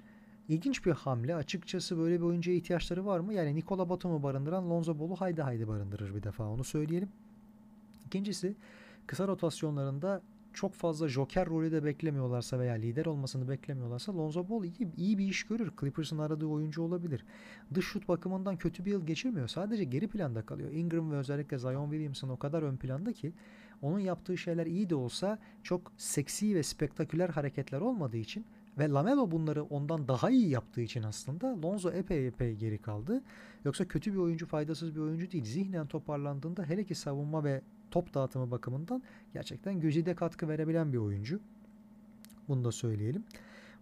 İlginç 0.47 0.86
bir 0.86 0.91
hamle. 0.91 1.36
Açıkçası 1.36 1.97
böyle 1.97 2.19
bir 2.19 2.25
oyuncuya 2.25 2.58
ihtiyaçları 2.58 3.06
var 3.06 3.19
mı? 3.19 3.34
Yani 3.34 3.56
Nikola 3.56 3.89
Batum'u 3.89 4.23
barındıran 4.23 4.69
Lonzo 4.69 4.99
Ball'u 4.99 5.15
haydi 5.15 5.41
haydi 5.41 5.67
barındırır 5.67 6.15
bir 6.15 6.23
defa 6.23 6.47
onu 6.47 6.63
söyleyelim. 6.63 7.10
İkincisi 8.06 8.56
kısa 9.08 9.28
rotasyonlarında 9.28 10.21
çok 10.54 10.73
fazla 10.73 11.08
joker 11.08 11.49
rolü 11.49 11.71
de 11.71 11.84
beklemiyorlarsa 11.84 12.60
veya 12.60 12.73
lider 12.73 13.06
olmasını 13.06 13.49
beklemiyorlarsa 13.49 14.17
Lonzo 14.17 14.49
Ball 14.49 14.63
iyi, 14.63 14.95
iyi 14.97 15.17
bir 15.17 15.28
iş 15.28 15.43
görür. 15.43 15.71
Clippers'ın 15.80 16.17
aradığı 16.17 16.45
oyuncu 16.45 16.82
olabilir. 16.82 17.25
Dış 17.73 17.86
şut 17.86 18.08
bakımından 18.08 18.58
kötü 18.58 18.86
bir 18.86 18.91
yıl 18.91 19.06
geçirmiyor. 19.06 19.47
Sadece 19.47 19.84
geri 19.84 20.08
planda 20.08 20.41
kalıyor. 20.41 20.71
Ingram 20.71 21.12
ve 21.12 21.15
özellikle 21.15 21.60
Zion 21.60 21.89
Williamson 21.89 22.30
o 22.30 22.38
kadar 22.38 22.63
ön 22.63 22.78
planda 22.78 23.13
ki 23.13 23.34
onun 23.82 24.00
yaptığı 24.00 24.38
şeyler 24.38 24.65
iyi 24.65 24.89
de 24.89 24.96
olsa 24.96 25.39
çok 25.63 25.92
seksi 25.98 26.56
ve 26.56 26.63
spektaküler 26.63 27.30
hareketler 27.30 27.82
olmadığı 27.82 28.18
için 28.18 28.46
ve 28.78 28.89
Lamelo 28.89 29.32
bunları 29.32 29.63
ondan 29.63 30.08
daha 30.08 30.30
iyi 30.30 30.50
yaptığı 30.50 30.82
için 30.82 31.04
aslında 31.04 31.62
Lonzo 31.62 31.92
epey 31.92 32.28
epey 32.28 32.56
geri 32.56 32.78
kaldı. 32.78 33.24
Yoksa 33.65 33.88
kötü 33.88 34.13
bir 34.13 34.18
oyuncu, 34.18 34.46
faydasız 34.46 34.96
bir 34.96 35.00
oyuncu 35.00 35.32
değil. 35.32 35.46
Zihnen 35.46 35.88
toparlandığında 35.88 36.63
hele 36.63 36.84
ki 36.84 36.96
savunma 36.96 37.44
ve 37.44 37.62
top 37.92 38.13
dağıtımı 38.13 38.52
bakımından 38.52 39.04
gerçekten 39.34 39.80
güzide 39.80 40.15
katkı 40.15 40.48
verebilen 40.48 40.94
bir 40.94 40.98
oyuncu. 40.98 41.39
Bunu 42.48 42.63
da 42.63 42.72
söyleyelim. 42.72 43.24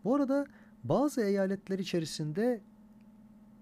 Bu 0.04 0.16
arada 0.16 0.48
bazı 0.84 1.22
eyaletler 1.22 1.80
içerisinde 1.80 2.62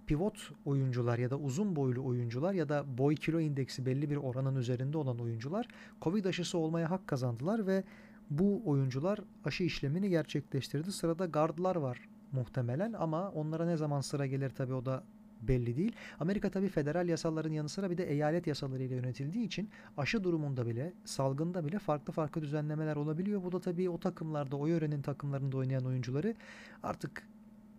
pivot 0.07 0.51
oyuncular 0.65 1.17
ya 1.17 1.29
da 1.29 1.37
uzun 1.37 1.75
boylu 1.75 2.05
oyuncular 2.05 2.53
ya 2.53 2.69
da 2.69 2.97
boy 2.97 3.15
kilo 3.15 3.39
indeksi 3.39 3.85
belli 3.85 4.09
bir 4.09 4.15
oranın 4.15 4.55
üzerinde 4.55 4.97
olan 4.97 5.19
oyuncular 5.19 5.67
Covid 6.01 6.25
aşısı 6.25 6.57
olmaya 6.57 6.91
hak 6.91 7.07
kazandılar 7.07 7.67
ve 7.67 7.83
bu 8.29 8.61
oyuncular 8.65 9.19
aşı 9.45 9.63
işlemini 9.63 10.09
gerçekleştirdi. 10.09 10.91
Sırada 10.91 11.25
gardlar 11.25 11.75
var 11.75 12.09
muhtemelen 12.31 12.93
ama 12.93 13.29
onlara 13.29 13.65
ne 13.65 13.77
zaman 13.77 14.01
sıra 14.01 14.25
gelir 14.25 14.49
tabi 14.49 14.73
o 14.73 14.85
da 14.85 15.03
belli 15.41 15.77
değil. 15.77 15.95
Amerika 16.19 16.49
tabi 16.49 16.67
federal 16.67 17.07
yasaların 17.07 17.51
yanı 17.51 17.69
sıra 17.69 17.91
bir 17.91 17.97
de 17.97 18.03
eyalet 18.11 18.47
yasalarıyla 18.47 18.95
yönetildiği 18.95 19.45
için 19.45 19.69
aşı 19.97 20.23
durumunda 20.23 20.67
bile 20.67 20.93
salgında 21.05 21.65
bile 21.65 21.79
farklı 21.79 22.13
farklı 22.13 22.41
düzenlemeler 22.41 22.95
olabiliyor. 22.95 23.43
Bu 23.43 23.51
da 23.51 23.59
tabi 23.59 23.89
o 23.89 23.97
takımlarda 23.97 24.55
o 24.55 24.67
yörenin 24.67 25.01
takımlarında 25.01 25.57
oynayan 25.57 25.85
oyuncuları 25.85 26.35
artık 26.83 27.27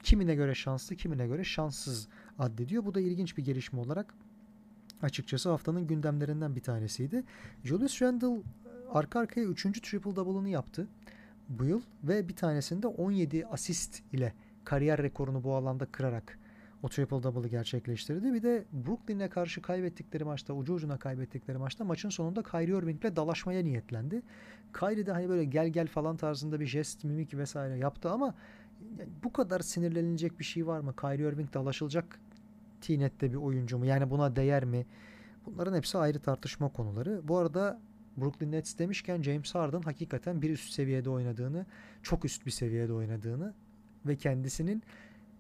kimine 0.07 0.35
göre 0.35 0.55
şanslı 0.55 0.97
kimine 0.97 1.27
göre 1.27 1.45
şanssız 1.45 2.09
addediyor. 2.39 2.85
Bu 2.85 2.95
da 2.95 3.01
ilginç 3.01 3.37
bir 3.37 3.45
gelişme 3.45 3.81
olarak 3.81 4.15
açıkçası 5.03 5.51
haftanın 5.51 5.87
gündemlerinden 5.87 6.57
bir 6.57 6.61
tanesiydi. 6.61 7.25
Julius 7.65 8.03
Randle 8.03 8.43
arka 8.93 9.21
arkaya 9.21 9.47
3. 9.47 9.63
triple 9.63 10.17
double'ını 10.17 10.49
yaptı 10.49 10.89
bu 11.49 11.65
yıl 11.65 11.83
ve 12.05 12.29
bir 12.29 12.37
tanesinde 12.37 12.87
17 12.87 13.47
asist 13.47 14.03
ile 14.13 14.33
kariyer 14.65 15.03
rekorunu 15.03 15.45
bu 15.45 15.55
alanda 15.55 15.87
kırarak 15.87 16.39
o 16.83 16.89
triple 16.89 17.23
double'ı 17.23 17.49
gerçekleştirdi. 17.49 18.35
Bir 18.35 18.43
de 18.43 18.65
Brooklyn'e 18.73 19.29
karşı 19.29 19.63
kaybettikleri 19.63 20.25
maçta, 20.25 20.55
ucu 20.55 20.75
ucuna 20.75 20.99
kaybettikleri 20.99 21.59
maçta 21.59 21.85
maçın 21.85 22.09
sonunda 22.09 22.43
Kyrie 22.43 22.79
Irving'le 22.79 23.17
dalaşmaya 23.17 23.63
niyetlendi. 23.63 24.23
Kyrie 24.79 25.07
de 25.07 25.13
hani 25.13 25.29
böyle 25.29 25.45
gel 25.45 25.69
gel 25.69 25.87
falan 25.87 26.17
tarzında 26.17 26.61
bir 26.61 26.67
jest, 26.67 27.05
mimik 27.05 27.35
vesaire 27.35 27.79
yaptı 27.79 28.11
ama 28.11 28.35
bu 29.25 29.33
kadar 29.33 29.61
sinirlenilecek 29.61 30.39
bir 30.39 30.45
şey 30.45 30.67
var 30.67 30.81
mı? 30.81 30.95
Kyrie 30.97 31.29
Irving 31.29 31.55
dalaşılacak 31.55 32.21
tinette 32.81 33.31
bir 33.31 33.37
oyuncu 33.37 33.79
mu? 33.79 33.87
Yani 33.87 34.11
buna 34.11 34.37
değer 34.37 34.65
mi? 34.65 34.87
Bunların 35.47 35.77
hepsi 35.77 35.99
ayrı 35.99 36.19
tartışma 36.19 36.69
konuları. 36.69 37.21
Bu 37.29 37.39
arada 37.39 37.81
Brooklyn 38.17 38.53
Nets 38.53 38.79
demişken 38.79 39.23
James 39.23 39.55
Harden 39.55 39.81
hakikaten 39.81 40.43
bir 40.43 40.51
üst 40.51 40.73
seviyede 40.73 41.11
oynadığını, 41.11 41.67
çok 42.03 42.25
üst 42.25 42.47
bir 42.47 42.51
seviyede 42.51 42.93
oynadığını 42.93 43.55
ve 44.07 44.17
kendisinin 44.17 44.83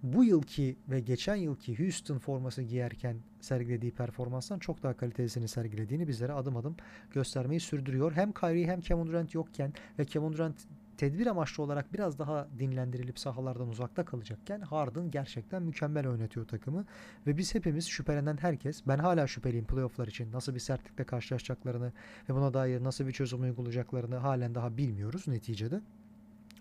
bu 0.03 0.25
yılki 0.25 0.77
ve 0.89 1.01
geçen 1.01 1.37
yılki 1.37 1.79
Houston 1.79 2.19
forması 2.19 2.63
giyerken 2.63 3.17
sergilediği 3.41 3.93
performanstan 3.93 4.59
çok 4.59 4.83
daha 4.83 4.97
kalitesini 4.97 5.49
sergilediğini 5.49 6.09
bizlere 6.09 6.33
adım 6.33 6.57
adım 6.57 6.77
göstermeyi 7.11 7.61
sürdürüyor. 7.61 8.13
Hem 8.13 8.33
Kyrie 8.33 8.67
hem 8.67 8.81
Kevin 8.81 9.07
Durant 9.07 9.35
yokken 9.35 9.73
ve 9.99 10.05
Kevin 10.05 10.33
Durant 10.33 10.57
tedbir 10.97 11.27
amaçlı 11.27 11.63
olarak 11.63 11.93
biraz 11.93 12.19
daha 12.19 12.49
dinlendirilip 12.59 13.19
sahalardan 13.19 13.69
uzakta 13.69 14.05
kalacakken 14.05 14.61
Harden 14.61 15.11
gerçekten 15.11 15.63
mükemmel 15.63 16.07
oynatıyor 16.07 16.47
takımı 16.47 16.85
ve 17.27 17.37
biz 17.37 17.55
hepimiz 17.55 17.89
şüphelenen 17.89 18.37
herkes 18.37 18.83
ben 18.87 18.99
hala 18.99 19.27
şüpheliyim 19.27 19.67
playofflar 19.67 20.09
için 20.09 20.33
nasıl 20.33 20.55
bir 20.55 20.61
sertlikle 20.61 21.05
karşılaşacaklarını 21.05 21.93
ve 22.29 22.35
buna 22.35 22.55
dair 22.55 22.85
nasıl 22.85 23.07
bir 23.07 23.13
çözüm 23.13 23.43
uygulayacaklarını 23.43 24.17
halen 24.17 24.55
daha 24.55 24.77
bilmiyoruz 24.77 25.29
neticede. 25.29 25.81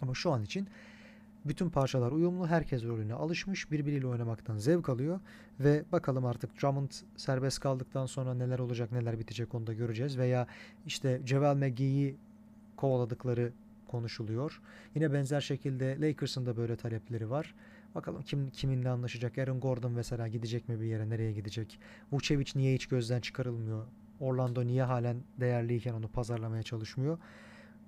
Ama 0.02 0.14
şu 0.14 0.32
an 0.32 0.44
için 0.44 0.68
bütün 1.46 1.70
parçalar 1.70 2.12
uyumlu, 2.12 2.48
herkes 2.48 2.84
rolüne 2.84 3.14
alışmış, 3.14 3.72
birbiriyle 3.72 4.08
oynamaktan 4.08 4.58
zevk 4.58 4.90
alıyor 4.90 5.20
ve 5.60 5.84
bakalım 5.92 6.26
artık 6.26 6.62
Drummond 6.62 6.92
serbest 7.18 7.60
kaldıktan 7.60 8.06
sonra 8.06 8.34
neler 8.34 8.60
olacak, 8.60 8.92
neler 8.92 9.20
bitecek 9.20 9.56
onu 9.56 9.68
da 9.68 9.74
göreceğiz 9.74 10.18
veya 10.18 10.48
işte 10.86 11.22
Ceval 11.26 11.56
McGee'yi 11.56 12.16
kovaladıkları 12.78 13.54
konuşuluyor. 13.88 14.62
Yine 14.96 15.14
benzer 15.14 15.42
şekilde 15.42 15.98
Lakers'ın 16.02 16.46
da 16.46 16.58
böyle 16.58 16.76
talepleri 16.76 17.30
var. 17.30 17.56
Bakalım 17.96 18.22
kim 18.22 18.50
kiminle 18.50 18.90
anlaşacak? 18.90 19.38
Aaron 19.38 19.60
Gordon 19.60 19.92
mesela 19.92 20.28
gidecek 20.28 20.70
mi 20.70 20.82
bir 20.82 20.86
yere? 20.86 21.10
Nereye 21.10 21.32
gidecek? 21.32 21.80
Vucevic 22.12 22.52
niye 22.56 22.76
hiç 22.76 22.86
gözden 22.86 23.20
çıkarılmıyor? 23.20 23.86
Orlando 24.20 24.66
niye 24.66 24.84
halen 24.84 25.18
değerliyken 25.40 25.94
onu 25.94 26.08
pazarlamaya 26.08 26.64
çalışmıyor? 26.64 27.18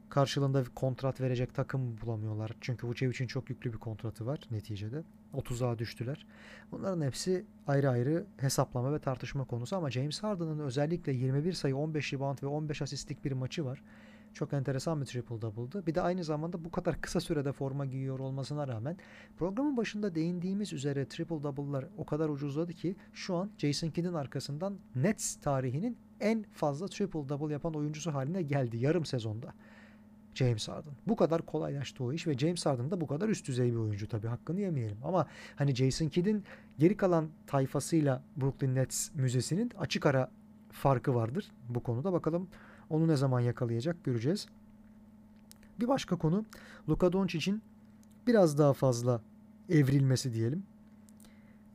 Karşılığında 0.09 0.65
bir 0.65 0.69
kontrat 0.69 1.21
verecek 1.21 1.55
takım 1.55 1.97
bulamıyorlar. 2.01 2.51
Çünkü 2.61 2.87
Vucevic'in 2.87 3.27
çok 3.27 3.49
yüklü 3.49 3.73
bir 3.73 3.77
kontratı 3.77 4.25
var 4.25 4.39
neticede. 4.51 5.03
30'a 5.33 5.79
düştüler. 5.79 6.25
Bunların 6.71 7.01
hepsi 7.01 7.45
ayrı 7.67 7.89
ayrı 7.89 8.25
hesaplama 8.37 8.93
ve 8.93 8.99
tartışma 8.99 9.43
konusu 9.43 9.75
ama 9.75 9.91
James 9.91 10.23
Harden'ın 10.23 10.59
özellikle 10.59 11.13
21 11.13 11.53
sayı, 11.53 11.75
15 11.77 12.13
rebound 12.13 12.43
ve 12.43 12.47
15 12.47 12.81
asistlik 12.81 13.25
bir 13.25 13.31
maçı 13.31 13.65
var. 13.65 13.81
Çok 14.37 14.53
enteresan 14.53 15.01
bir 15.01 15.05
triple 15.05 15.41
double'dı. 15.41 15.87
Bir 15.87 15.95
de 15.95 16.01
aynı 16.01 16.23
zamanda 16.23 16.65
bu 16.65 16.71
kadar 16.71 17.01
kısa 17.01 17.19
sürede 17.19 17.51
forma 17.51 17.85
giyiyor 17.85 18.19
olmasına 18.19 18.67
rağmen 18.67 18.97
programın 19.37 19.77
başında 19.77 20.15
değindiğimiz 20.15 20.73
üzere 20.73 21.05
triple 21.05 21.43
double'lar 21.43 21.85
o 21.97 22.05
kadar 22.05 22.29
ucuzladı 22.29 22.73
ki 22.73 22.95
şu 23.13 23.35
an 23.35 23.51
Jason 23.57 23.89
Kidd'in 23.89 24.13
arkasından 24.13 24.77
Nets 24.95 25.35
tarihinin 25.35 25.97
en 26.19 26.45
fazla 26.53 26.87
triple 26.87 27.29
double 27.29 27.53
yapan 27.53 27.73
oyuncusu 27.73 28.13
haline 28.13 28.41
geldi 28.41 28.77
yarım 28.77 29.05
sezonda. 29.05 29.53
James 30.33 30.67
Harden. 30.67 30.93
Bu 31.07 31.15
kadar 31.15 31.41
kolaylaştı 31.41 32.03
o 32.03 32.13
iş 32.13 32.27
ve 32.27 32.37
James 32.37 32.65
Harden 32.65 32.91
da 32.91 33.01
bu 33.01 33.07
kadar 33.07 33.29
üst 33.29 33.47
düzey 33.47 33.71
bir 33.71 33.77
oyuncu 33.77 34.07
tabii 34.07 34.27
hakkını 34.27 34.61
yemeyelim. 34.61 34.97
Ama 35.03 35.27
hani 35.55 35.75
Jason 35.75 36.07
Kidd'in 36.07 36.43
geri 36.79 36.97
kalan 36.97 37.29
tayfasıyla 37.47 38.23
Brooklyn 38.41 38.75
Nets 38.75 39.09
müzesinin 39.15 39.71
açık 39.77 40.05
ara 40.05 40.31
farkı 40.71 41.15
vardır 41.15 41.51
bu 41.69 41.83
konuda. 41.83 42.13
Bakalım 42.13 42.47
onu 42.89 43.07
ne 43.07 43.15
zaman 43.15 43.39
yakalayacak 43.39 44.03
göreceğiz. 44.03 44.47
Bir 45.79 45.87
başka 45.87 46.15
konu 46.15 46.45
Luka 46.89 47.13
Doncic'in 47.13 47.61
biraz 48.27 48.57
daha 48.57 48.73
fazla 48.73 49.21
evrilmesi 49.69 50.33
diyelim 50.33 50.63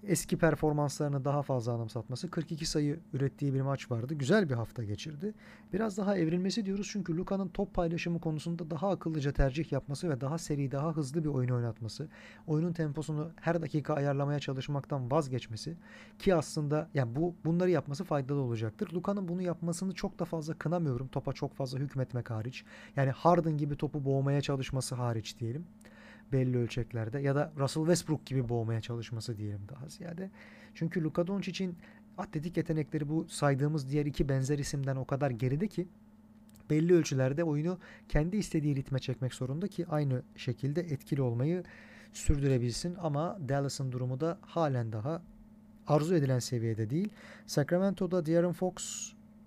eski 0.07 0.39
performanslarını 0.39 1.25
daha 1.25 1.43
fazla 1.43 1.73
anımsatması. 1.73 2.31
42 2.31 2.67
sayı 2.67 3.01
ürettiği 3.13 3.55
bir 3.55 3.61
maç 3.61 3.91
vardı. 3.91 4.15
Güzel 4.15 4.51
bir 4.51 4.55
hafta 4.55 4.85
geçirdi. 4.85 5.35
Biraz 5.73 5.99
daha 5.99 6.17
evrilmesi 6.17 6.67
diyoruz 6.67 6.89
çünkü 6.93 7.17
Luka'nın 7.17 7.49
top 7.49 7.75
paylaşımı 7.75 8.21
konusunda 8.21 8.71
daha 8.71 8.91
akıllıca 8.91 9.33
tercih 9.33 9.73
yapması 9.73 10.11
ve 10.11 10.21
daha 10.21 10.39
seri, 10.39 10.71
daha 10.71 10.93
hızlı 10.93 11.25
bir 11.25 11.29
oyun 11.29 11.49
oynatması. 11.49 12.09
Oyunun 12.47 12.73
temposunu 12.73 13.31
her 13.41 13.63
dakika 13.63 13.95
ayarlamaya 13.95 14.39
çalışmaktan 14.39 15.11
vazgeçmesi 15.11 15.77
ki 16.19 16.35
aslında 16.35 16.89
yani 16.95 17.17
bu 17.17 17.35
bunları 17.45 17.71
yapması 17.71 18.05
faydalı 18.05 18.41
olacaktır. 18.41 18.93
Luka'nın 18.95 19.29
bunu 19.29 19.43
yapmasını 19.43 19.95
çok 19.95 20.19
da 20.19 20.25
fazla 20.25 20.55
kınamıyorum. 20.55 21.09
Topa 21.09 21.33
çok 21.33 21.55
fazla 21.55 21.79
hükmetmek 21.79 22.31
hariç. 22.31 22.65
Yani 22.97 23.11
Harden 23.11 23.57
gibi 23.59 23.77
topu 23.77 24.05
boğmaya 24.05 24.41
çalışması 24.41 24.95
hariç 24.95 25.41
diyelim 25.41 25.67
belli 26.33 26.59
ölçeklerde 26.59 27.21
ya 27.21 27.35
da 27.35 27.53
Russell 27.59 27.83
Westbrook 27.83 28.27
gibi 28.27 28.49
boğmaya 28.49 28.81
çalışması 28.81 29.37
diyelim 29.37 29.61
daha 29.69 29.89
ziyade. 29.89 30.31
Çünkü 30.75 31.05
Luka 31.05 31.27
Doncic'in 31.27 31.77
atletik 32.19 32.57
yetenekleri 32.57 33.09
bu 33.09 33.27
saydığımız 33.29 33.91
diğer 33.91 34.07
iki 34.07 34.29
benzer 34.29 34.59
isimden 34.59 34.97
o 34.97 35.05
kadar 35.05 35.31
geride 35.31 35.69
ki 35.69 35.89
belli 36.71 36.95
ölçülerde 36.95 37.45
oyunu 37.45 37.79
kendi 38.09 38.37
istediği 38.37 38.77
ritme 38.77 38.99
çekmek 38.99 39.35
zorunda 39.35 39.69
ki 39.69 39.87
aynı 39.87 40.23
şekilde 40.37 40.81
etkili 40.81 41.23
olmayı 41.23 41.65
sürdürebilsin 42.13 42.97
ama 43.01 43.39
Dallas'ın 43.49 43.93
durumu 43.93 44.21
da 44.21 44.39
halen 44.41 44.93
daha 44.93 45.23
arzu 45.87 46.15
edilen 46.15 46.39
seviyede 46.39 46.91
değil. 46.91 47.09
Sacramento'da 47.47 48.27
De'Aaron 48.27 48.53
Fox 48.53 48.75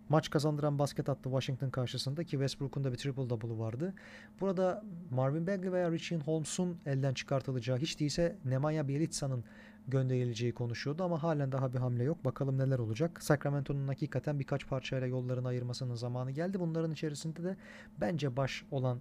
maç 0.10 0.30
kazandıran 0.30 0.80
basket 0.80 1.10
attı 1.10 1.24
Washington 1.24 1.70
karşısında 1.70 2.24
ki 2.24 2.32
Westbrook'un 2.32 2.84
da 2.84 2.92
bir 2.92 2.98
triple 2.98 3.30
double'ı 3.30 3.60
vardı. 3.60 3.94
Burada 4.42 4.84
Marvin 5.12 5.48
Bagley 5.48 5.72
veya 5.72 5.92
Richie 5.92 6.18
Holmes'un 6.18 6.78
elden 6.86 7.14
çıkartılacağı 7.14 7.78
hiç 7.78 8.00
değilse 8.00 8.36
Nemanja 8.46 8.88
Bjelitza'nın 8.88 9.44
gönderileceği 9.88 10.54
konuşuyordu 10.54 11.04
ama 11.04 11.24
halen 11.24 11.52
daha 11.52 11.74
bir 11.74 11.78
hamle 11.78 12.04
yok. 12.04 12.26
Bakalım 12.26 12.58
neler 12.58 12.80
olacak. 12.80 13.24
Sacramento'nun 13.24 13.88
hakikaten 13.88 14.40
birkaç 14.40 14.68
parçayla 14.68 15.08
yollarını 15.08 15.48
ayırmasının 15.48 15.96
zamanı 15.96 16.32
geldi. 16.32 16.60
Bunların 16.60 16.92
içerisinde 16.92 17.44
de 17.44 17.58
bence 18.02 18.38
baş 18.38 18.66
olan 18.72 19.00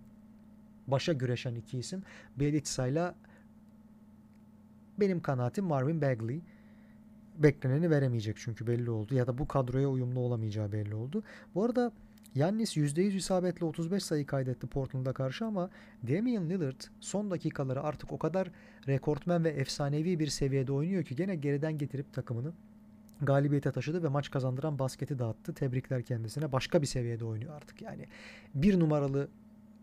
başa 0.87 1.13
güreşen 1.13 1.55
iki 1.55 1.79
isim 1.79 2.03
Bjelica 2.37 2.87
ile 2.87 3.15
benim 5.01 5.21
kanaatim 5.21 5.65
Marvin 5.65 6.03
Bagley 6.03 6.41
bekleneni 7.39 7.91
veremeyecek 7.91 8.37
çünkü 8.39 8.67
belli 8.67 8.91
oldu. 8.91 9.15
Ya 9.15 9.27
da 9.27 9.39
bu 9.39 9.49
kadroya 9.49 9.89
uyumlu 9.89 10.21
olamayacağı 10.21 10.73
belli 10.73 10.95
oldu. 10.95 11.23
Bu 11.55 11.65
arada 11.65 11.93
Yannis 12.35 12.77
%100 12.77 13.17
isabetle 13.17 13.67
35 13.67 14.03
sayı 14.03 14.27
kaydetti 14.27 14.67
Portland'a 14.67 15.13
karşı 15.13 15.45
ama 15.45 15.71
Damian 16.09 16.51
Lillard 16.51 16.81
son 17.01 17.31
dakikaları 17.31 17.83
artık 17.83 18.13
o 18.13 18.19
kadar 18.19 18.51
rekortmen 18.87 19.45
ve 19.45 19.49
efsanevi 19.49 20.19
bir 20.19 20.27
seviyede 20.27 20.73
oynuyor 20.73 21.05
ki 21.05 21.17
gene 21.17 21.37
geriden 21.37 21.79
getirip 21.79 22.13
takımını 22.13 22.53
galibiyete 23.23 23.73
taşıdı 23.73 24.03
ve 24.03 24.09
maç 24.09 24.31
kazandıran 24.31 24.79
basketi 24.79 25.19
dağıttı. 25.19 25.55
Tebrikler 25.55 26.03
kendisine. 26.03 26.53
Başka 26.53 26.83
bir 26.83 26.87
seviyede 26.87 27.25
oynuyor 27.25 27.55
artık. 27.55 27.83
Yani 27.83 28.07
bir 28.55 28.81
numaralı 28.81 29.29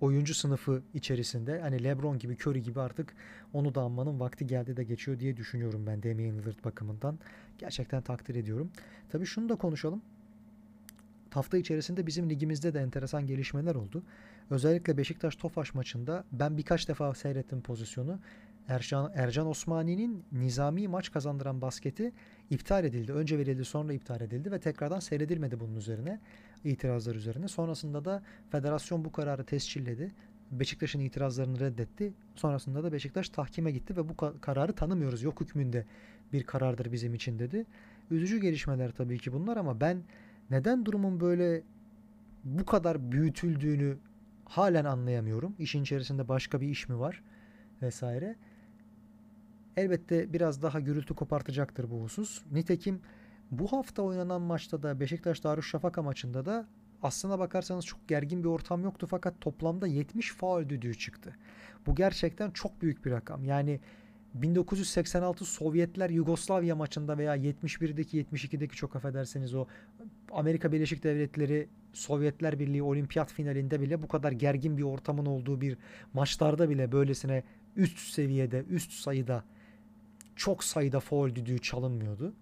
oyuncu 0.02 0.34
sınıfı 0.34 0.82
içerisinde 0.94 1.60
hani 1.60 1.84
LeBron 1.84 2.20
gibi 2.20 2.34
Curry 2.34 2.64
gibi 2.64 2.82
artık 2.82 3.14
onu 3.54 3.76
da 3.76 3.82
anmanın 3.82 4.20
vakti 4.20 4.48
geldi 4.48 4.78
de 4.78 4.84
geçiyor 4.84 5.20
diye 5.20 5.38
düşünüyorum 5.38 5.88
ben 5.88 6.04
Damian 6.04 6.38
Lillard 6.38 6.66
bakımından. 6.66 7.20
Gerçekten 7.58 8.02
takdir 8.02 8.36
ediyorum. 8.36 8.72
Tabii 9.10 9.26
şunu 9.26 9.50
da 9.50 9.56
konuşalım. 9.56 10.02
Hafta 11.30 11.58
içerisinde 11.58 12.08
bizim 12.08 12.30
ligimizde 12.30 12.74
de 12.74 12.80
enteresan 12.80 13.28
gelişmeler 13.28 13.76
oldu. 13.76 14.04
Özellikle 14.50 14.98
Beşiktaş 14.98 15.36
Tofaş 15.36 15.74
maçında 15.74 16.24
ben 16.32 16.58
birkaç 16.58 16.88
defa 16.88 17.16
seyrettim 17.16 17.62
pozisyonu. 17.62 18.20
Ercan, 18.68 19.12
Ercan 19.16 19.48
Osmani'nin 19.48 20.24
nizami 20.32 20.88
maç 20.88 21.12
kazandıran 21.12 21.62
basketi 21.62 22.12
iptal 22.50 22.86
edildi. 22.86 23.14
Önce 23.14 23.38
verildi 23.38 23.66
sonra 23.66 23.94
iptal 23.94 24.22
edildi 24.22 24.52
ve 24.52 24.60
tekrardan 24.60 25.00
seyredilmedi 25.00 25.60
bunun 25.60 25.76
üzerine 25.76 26.20
itirazlar 26.64 27.16
üzerine. 27.16 27.48
Sonrasında 27.48 28.06
da 28.06 28.24
federasyon 28.52 29.06
bu 29.06 29.12
kararı 29.12 29.44
tescilledi. 29.44 30.12
Beşiktaş'ın 30.52 31.00
itirazlarını 31.00 31.60
reddetti. 31.60 32.14
Sonrasında 32.36 32.84
da 32.84 32.92
Beşiktaş 32.94 33.30
tahkime 33.30 33.72
gitti 33.72 33.98
ve 33.98 34.10
bu 34.10 34.16
kararı 34.42 34.74
tanımıyoruz. 34.74 35.24
Yok 35.24 35.42
hükmünde 35.42 35.86
bir 36.34 36.44
karardır 36.44 36.92
bizim 36.92 37.14
için 37.14 37.40
dedi. 37.40 37.66
Üzücü 38.12 38.42
gelişmeler 38.42 38.92
tabii 38.92 39.20
ki 39.20 39.34
bunlar 39.34 39.58
ama 39.58 39.82
ben 39.82 40.04
neden 40.50 40.86
durumun 40.86 41.20
böyle 41.20 41.64
bu 42.44 42.66
kadar 42.66 43.12
büyütüldüğünü 43.12 43.98
halen 44.46 44.86
anlayamıyorum. 44.86 45.56
İşin 45.60 45.82
içerisinde 45.82 46.28
başka 46.28 46.62
bir 46.62 46.68
iş 46.68 46.90
mi 46.90 47.00
var 47.00 47.24
vesaire. 47.82 48.36
Elbette 49.78 50.34
biraz 50.34 50.62
daha 50.62 50.80
gürültü 50.80 51.16
kopartacaktır 51.16 51.92
bu 51.92 52.04
husus. 52.04 52.42
Nitekim 52.52 53.02
bu 53.52 53.72
hafta 53.72 54.02
oynanan 54.02 54.42
maçta 54.42 54.84
da 54.84 55.00
Beşiktaş 55.00 55.44
Darüşşafaka 55.44 56.02
maçında 56.02 56.46
da 56.46 56.68
aslına 57.04 57.40
bakarsanız 57.40 57.86
çok 57.86 58.08
gergin 58.08 58.44
bir 58.44 58.50
ortam 58.50 58.84
yoktu 58.84 59.08
fakat 59.10 59.42
toplamda 59.42 59.88
70 59.88 60.34
faul 60.34 60.70
düdüğü 60.70 60.98
çıktı. 60.98 61.36
Bu 61.86 61.96
gerçekten 61.96 62.52
çok 62.52 62.82
büyük 62.82 63.06
bir 63.06 63.12
rakam. 63.12 63.44
Yani 63.44 63.80
1986 64.34 65.46
Sovyetler 65.46 66.10
Yugoslavya 66.10 66.76
maçında 66.76 67.18
veya 67.18 67.38
71'deki 67.38 68.24
72'deki 68.24 68.76
çok 68.76 68.96
affederseniz 68.96 69.54
o 69.54 69.66
Amerika 70.32 70.72
Birleşik 70.72 71.04
Devletleri 71.04 71.68
Sovyetler 71.94 72.60
Birliği 72.60 72.84
olimpiyat 72.84 73.32
finalinde 73.32 73.82
bile 73.82 74.04
bu 74.04 74.08
kadar 74.08 74.32
gergin 74.32 74.78
bir 74.78 74.84
ortamın 74.84 75.26
olduğu 75.26 75.62
bir 75.62 75.78
maçlarda 76.14 76.70
bile 76.70 76.92
böylesine 76.92 77.44
üst 77.76 78.00
seviyede, 78.00 78.64
üst 78.70 78.92
sayıda 78.92 79.44
çok 80.36 80.64
sayıda 80.64 81.00
faul 81.00 81.36
düdüğü 81.36 81.60
çalınmıyordu 81.60 82.34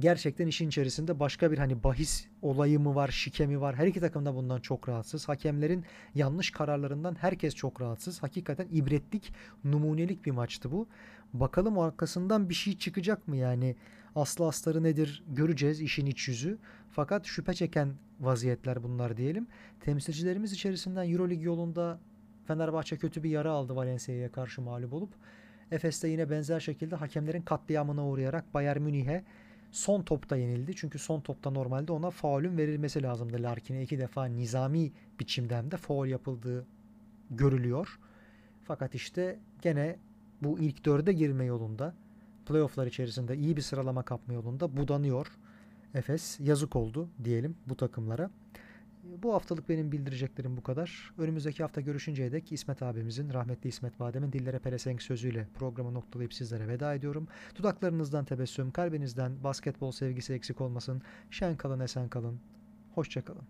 gerçekten 0.00 0.46
işin 0.46 0.68
içerisinde 0.68 1.20
başka 1.20 1.52
bir 1.52 1.58
hani 1.58 1.84
bahis 1.84 2.26
olayı 2.42 2.80
mı 2.80 2.94
var, 2.94 3.08
şike 3.08 3.46
mi 3.46 3.60
var? 3.60 3.76
Her 3.76 3.86
iki 3.86 4.00
takım 4.00 4.26
da 4.26 4.34
bundan 4.34 4.60
çok 4.60 4.88
rahatsız. 4.88 5.28
Hakemlerin 5.28 5.84
yanlış 6.14 6.50
kararlarından 6.50 7.16
herkes 7.20 7.54
çok 7.54 7.80
rahatsız. 7.80 8.22
Hakikaten 8.22 8.68
ibretlik, 8.72 9.32
numunelik 9.64 10.26
bir 10.26 10.30
maçtı 10.30 10.72
bu. 10.72 10.88
Bakalım 11.32 11.78
arkasından 11.78 12.48
bir 12.48 12.54
şey 12.54 12.78
çıkacak 12.78 13.28
mı 13.28 13.36
yani? 13.36 13.76
Aslı 14.14 14.46
astarı 14.46 14.82
nedir 14.82 15.24
göreceğiz 15.28 15.80
işin 15.80 16.06
iç 16.06 16.28
yüzü. 16.28 16.58
Fakat 16.90 17.26
şüphe 17.26 17.54
çeken 17.54 17.94
vaziyetler 18.20 18.82
bunlar 18.82 19.16
diyelim. 19.16 19.46
Temsilcilerimiz 19.80 20.52
içerisinden 20.52 21.10
Euroleague 21.10 21.44
yolunda 21.44 22.00
Fenerbahçe 22.46 22.96
kötü 22.96 23.22
bir 23.22 23.30
yara 23.30 23.50
aldı 23.50 23.76
Valencia'ya 23.76 24.32
karşı 24.32 24.62
mağlup 24.62 24.92
olup. 24.92 25.10
Efes'te 25.70 26.08
yine 26.08 26.30
benzer 26.30 26.60
şekilde 26.60 26.96
hakemlerin 26.96 27.42
katliamına 27.42 28.08
uğrayarak 28.08 28.54
Bayern 28.54 28.82
Münih'e 28.82 29.24
son 29.74 30.02
topta 30.02 30.36
yenildi. 30.36 30.76
Çünkü 30.76 30.98
son 30.98 31.20
topta 31.20 31.50
normalde 31.50 31.92
ona 31.92 32.10
faulün 32.10 32.56
verilmesi 32.56 33.02
lazımdı. 33.02 33.42
Larkin'e 33.42 33.82
iki 33.82 33.98
defa 33.98 34.24
nizami 34.24 34.92
biçimden 35.20 35.70
de 35.70 35.76
faul 35.76 36.06
yapıldığı 36.06 36.66
görülüyor. 37.30 37.98
Fakat 38.64 38.94
işte 38.94 39.38
gene 39.62 39.96
bu 40.42 40.58
ilk 40.58 40.84
dörde 40.84 41.12
girme 41.12 41.44
yolunda 41.44 41.94
playofflar 42.46 42.86
içerisinde 42.86 43.36
iyi 43.36 43.56
bir 43.56 43.62
sıralama 43.62 44.02
kapma 44.02 44.34
yolunda 44.34 44.76
budanıyor. 44.76 45.26
Efes 45.94 46.40
yazık 46.40 46.76
oldu 46.76 47.08
diyelim 47.24 47.56
bu 47.66 47.76
takımlara. 47.76 48.30
Bu 49.04 49.34
haftalık 49.34 49.68
benim 49.68 49.92
bildireceklerim 49.92 50.56
bu 50.56 50.62
kadar. 50.62 51.12
Önümüzdeki 51.18 51.62
hafta 51.62 51.80
görüşünceye 51.80 52.32
dek 52.32 52.52
İsmet 52.52 52.82
abimizin, 52.82 53.32
rahmetli 53.32 53.68
İsmet 53.68 54.00
Badem'in 54.00 54.32
dillere 54.32 54.58
pelesenk 54.58 55.02
sözüyle 55.02 55.48
programı 55.54 55.94
noktalayıp 55.94 56.34
sizlere 56.34 56.68
veda 56.68 56.94
ediyorum. 56.94 57.28
Dudaklarınızdan 57.56 58.24
tebessüm, 58.24 58.70
kalbinizden 58.70 59.44
basketbol 59.44 59.92
sevgisi 59.92 60.32
eksik 60.32 60.60
olmasın. 60.60 61.02
Şen 61.30 61.56
kalın, 61.56 61.80
esen 61.80 62.08
kalın. 62.08 62.40
Hoşça 62.94 63.24
kalın. 63.24 63.44